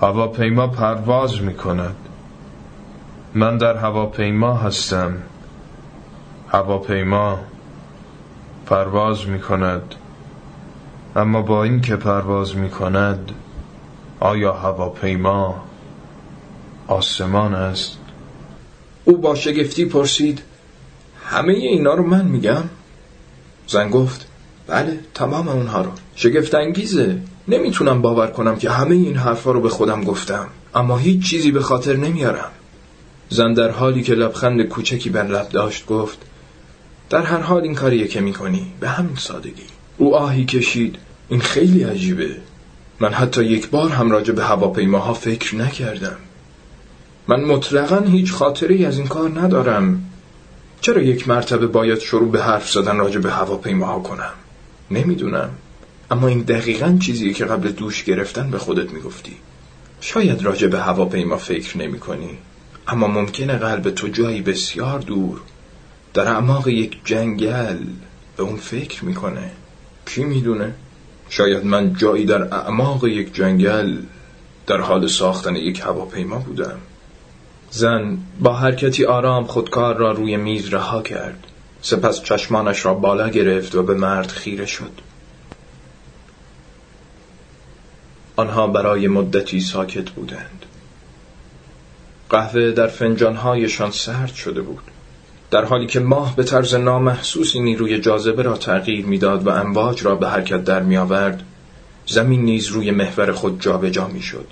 هواپیما 0.00 0.66
پرواز 0.66 1.42
می‌کند. 1.42 1.96
من 3.34 3.58
در 3.58 3.76
هواپیما 3.76 4.54
هستم. 4.54 5.14
هواپیما 6.48 7.38
پرواز 8.66 9.26
می 9.26 9.40
کند 9.40 9.94
اما 11.16 11.42
با 11.42 11.64
اینکه 11.64 11.96
پرواز 11.96 12.56
می 12.56 12.70
کند 12.70 13.32
آیا 14.20 14.52
هواپیما 14.52 15.64
آسمان 16.86 17.54
است؟ 17.54 17.98
او 19.04 19.16
با 19.16 19.34
شگفتی 19.34 19.84
پرسید 19.84 20.42
همه 21.24 21.52
اینا 21.52 21.94
رو 21.94 22.06
من 22.06 22.24
میگم؟ 22.24 22.62
زن 23.66 23.90
گفت 23.90 24.26
بله 24.66 25.00
تمام 25.14 25.48
اونها 25.48 25.82
رو. 25.82 25.90
شگفت 26.14 26.54
انگیزه 26.54 27.18
نمی‌تونم 27.48 28.02
باور 28.02 28.26
کنم 28.26 28.56
که 28.56 28.70
همه 28.70 28.94
این 28.94 29.16
حرفا 29.16 29.52
رو 29.52 29.60
به 29.60 29.68
خودم 29.68 30.04
گفتم. 30.04 30.46
اما 30.74 30.96
هیچ 30.96 31.30
چیزی 31.30 31.50
به 31.50 31.60
خاطر 31.60 31.96
نمیارم. 31.96 32.50
زن 33.28 33.52
در 33.52 33.70
حالی 33.70 34.02
که 34.02 34.14
لبخند 34.14 34.62
کوچکی 34.62 35.10
بر 35.10 35.26
لب 35.26 35.48
داشت 35.48 35.86
گفت 35.86 36.18
در 37.10 37.22
هر 37.22 37.40
حال 37.40 37.62
این 37.62 37.74
کاریه 37.74 38.08
که 38.08 38.20
می‌کنی. 38.20 38.72
به 38.80 38.88
همین 38.88 39.16
سادگی. 39.16 39.71
او 39.98 40.16
آهی 40.16 40.44
کشید. 40.44 40.96
این 41.28 41.40
خیلی 41.40 41.82
عجیبه. 41.82 42.36
من 43.00 43.12
حتی 43.12 43.44
یک 43.44 43.70
بار 43.70 43.90
هم 43.90 44.10
راجع 44.10 44.32
به 44.32 44.44
هواپیماها 44.44 45.14
فکر 45.14 45.56
نکردم. 45.56 46.16
من 47.28 47.44
مطلقا 47.44 48.00
هیچ 48.00 48.32
خاطری 48.32 48.86
از 48.86 48.98
این 48.98 49.06
کار 49.06 49.40
ندارم. 49.40 50.04
چرا 50.80 51.02
یک 51.02 51.28
مرتبه 51.28 51.66
باید 51.66 51.98
شروع 51.98 52.30
به 52.30 52.42
حرف 52.42 52.70
زدن 52.70 52.98
راجع 52.98 53.20
به 53.20 53.32
هواپیماها 53.32 54.00
کنم؟ 54.00 54.32
نمی‌دونم. 54.90 55.50
اما 56.10 56.28
این 56.28 56.40
دقیقا 56.42 56.98
چیزیه 57.00 57.32
که 57.32 57.44
قبل 57.44 57.68
دوش 57.68 58.04
گرفتن 58.04 58.50
به 58.50 58.58
خودت 58.58 58.92
می‌گفتی. 58.92 59.36
شاید 60.00 60.42
راجع 60.42 60.68
به 60.68 60.80
هواپیما 60.80 61.36
فکر 61.36 61.78
نمی 61.78 61.98
کنی 61.98 62.38
اما 62.88 63.06
ممکنه 63.06 63.56
قلب 63.56 63.90
تو 63.90 64.08
جایی 64.08 64.42
بسیار 64.42 64.98
دور 64.98 65.40
در 66.14 66.28
اعماق 66.28 66.68
یک 66.68 66.96
جنگل 67.04 67.76
به 68.36 68.42
اون 68.42 68.56
فکر 68.56 69.04
می‌کنه. 69.04 69.50
کی 70.14 70.24
می‌دونه؟ 70.24 70.74
شاید 71.28 71.64
من 71.64 71.94
جایی 71.94 72.24
در 72.24 72.54
اعماق 72.54 73.04
یک 73.04 73.34
جنگل 73.34 73.96
در 74.66 74.80
حال 74.80 75.06
ساختن 75.06 75.56
یک 75.56 75.80
هواپیما 75.80 76.38
بودم. 76.38 76.78
زن 77.70 78.18
با 78.40 78.52
حرکتی 78.52 79.04
آرام 79.04 79.44
خودکار 79.44 79.96
را 79.96 80.12
روی 80.12 80.36
میز 80.36 80.74
رها 80.74 81.02
کرد. 81.02 81.46
سپس 81.82 82.22
چشمانش 82.22 82.84
را 82.84 82.94
بالا 82.94 83.28
گرفت 83.28 83.74
و 83.74 83.82
به 83.82 83.94
مرد 83.94 84.26
خیره 84.26 84.66
شد. 84.66 84.92
آنها 88.36 88.66
برای 88.66 89.08
مدتی 89.08 89.60
ساکت 89.60 90.10
بودند. 90.10 90.66
قهوه 92.30 92.70
در 92.70 92.86
فنجانهایشان 92.86 93.90
سرد 93.90 94.34
شده 94.34 94.60
بود. 94.60 94.82
در 95.52 95.64
حالی 95.64 95.86
که 95.86 96.00
ماه 96.00 96.36
به 96.36 96.42
طرز 96.42 96.74
نامحسوسی 96.74 97.60
نیروی 97.60 97.98
جاذبه 97.98 98.42
را 98.42 98.56
تغییر 98.56 99.06
می‌داد 99.06 99.46
و 99.46 99.50
امواج 99.50 100.04
را 100.04 100.14
به 100.14 100.28
حرکت 100.28 100.64
در 100.64 100.82
می 100.82 100.96
آورد 100.96 101.42
زمین 102.06 102.42
نیز 102.42 102.66
روی 102.66 102.90
محور 102.90 103.32
خود 103.32 103.60
جابجا 103.60 104.08
می 104.08 104.22
شد 104.22 104.46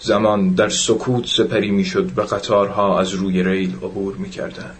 زمان 0.00 0.48
در 0.48 0.68
سکوت 0.68 1.26
سپری 1.26 1.70
می 1.70 1.84
شد 1.84 2.18
و 2.18 2.22
قطارها 2.22 3.00
از 3.00 3.10
روی 3.10 3.42
ریل 3.42 3.74
عبور 3.74 4.16
می 4.16 4.30
کردند 4.30 4.78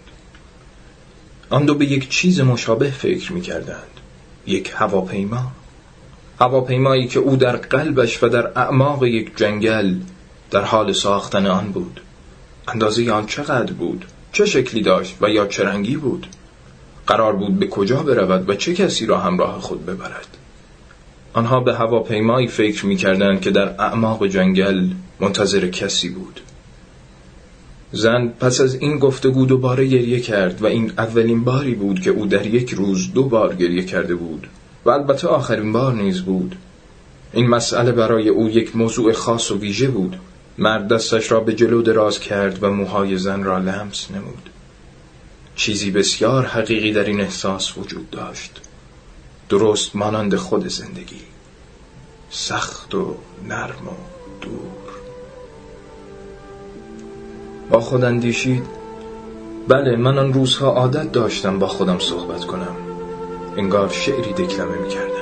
آن 1.51 1.64
دو 1.64 1.75
به 1.75 1.87
یک 1.87 2.09
چیز 2.09 2.40
مشابه 2.40 2.90
فکر 2.90 3.33
می 3.33 3.40
کردند 3.40 4.01
یک 4.46 4.72
هواپیما. 4.77 5.53
هواپیمایی 6.40 7.07
که 7.07 7.18
او 7.18 7.37
در 7.37 7.57
قلبش 7.57 8.22
و 8.22 8.29
در 8.29 8.59
اعماق 8.59 9.05
یک 9.05 9.37
جنگل 9.37 9.94
در 10.51 10.64
حال 10.64 10.92
ساختن 10.92 11.46
آن 11.46 11.72
بود. 11.72 12.01
اندازه 12.68 13.12
آن 13.12 13.27
چقدر 13.27 13.72
بود؟ 13.72 14.05
چه 14.33 14.47
شکلی 14.47 14.83
داشت 14.83 15.16
و 15.21 15.31
یا 15.31 15.47
چه 15.47 15.64
رنگی 15.64 15.97
بود؟ 15.97 16.27
قرار 17.07 17.33
بود 17.33 17.59
به 17.59 17.66
کجا 17.66 18.03
برود 18.03 18.49
و 18.49 18.55
چه 18.55 18.75
کسی 18.75 19.07
را 19.07 19.18
همراه 19.18 19.61
خود 19.61 19.87
ببرد؟ 19.87 20.37
آنها 21.33 21.61
به 21.61 21.75
هواپیمایی 21.75 22.49
فکر 22.49 22.87
می 22.87 22.97
کردند 22.97 23.40
که 23.40 23.51
در 23.51 23.68
اعماق 23.81 24.27
جنگل 24.27 24.88
منتظر 25.21 25.68
کسی 25.68 26.09
بود. 26.09 26.40
زن 27.92 28.33
پس 28.40 28.61
از 28.61 28.75
این 28.75 28.99
گفتگو 28.99 29.47
دوباره 29.47 29.87
گریه 29.87 30.21
کرد 30.21 30.62
و 30.62 30.66
این 30.66 30.92
اولین 30.99 31.45
باری 31.45 31.75
بود 31.75 32.01
که 32.01 32.11
او 32.11 32.27
در 32.27 32.47
یک 32.47 32.71
روز 32.71 33.12
دو 33.12 33.25
بار 33.25 33.55
گریه 33.55 33.85
کرده 33.85 34.14
بود 34.14 34.47
و 34.85 34.90
البته 34.90 35.29
آخرین 35.29 35.73
بار 35.73 35.95
نیز 35.95 36.21
بود. 36.21 36.57
این 37.33 37.49
مسئله 37.49 37.92
برای 37.92 38.29
او 38.29 38.51
یک 38.51 38.77
موضوع 38.77 39.12
خاص 39.12 39.51
و 39.51 39.59
ویژه 39.59 39.88
بود. 39.88 40.16
مرد 40.59 40.88
دستش 40.88 41.33
را 41.33 41.41
به 41.41 41.55
جلو 41.55 41.83
دراز 41.83 42.21
کرد 42.21 42.62
و 42.62 42.71
موهای 42.71 43.19
زن 43.19 43.45
را 43.45 43.59
لمس 43.59 44.11
نمود. 44.11 44.51
چیزی 45.57 45.91
بسیار 45.91 46.47
حقیقی 46.47 46.93
در 46.93 47.05
این 47.05 47.21
احساس 47.21 47.79
وجود 47.79 48.11
داشت. 48.11 48.61
درست 49.49 49.97
مانند 49.97 50.37
خود 50.37 50.69
زندگی. 50.69 51.21
سخت 52.31 52.95
و 52.95 53.15
نرم 53.49 53.88
و 53.88 53.93
دور. 54.41 54.93
با 57.71 57.81
خود 57.81 58.05
اندیشید 58.05 58.67
بله 59.69 59.97
من 59.97 60.19
آن 60.19 60.33
روزها 60.33 60.71
عادت 60.71 61.12
داشتم 61.12 61.59
با 61.59 61.67
خودم 61.67 61.99
صحبت 61.99 62.45
کنم. 62.45 62.77
انگار 63.57 63.88
شعری 63.88 64.33
دکلمه 64.33 64.79
می 64.79 64.88
کردم 64.88 65.22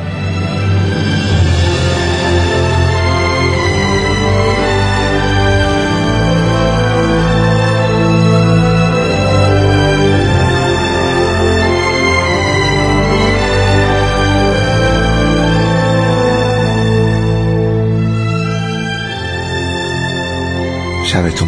sabes 21.11 21.35
tú. 21.35 21.45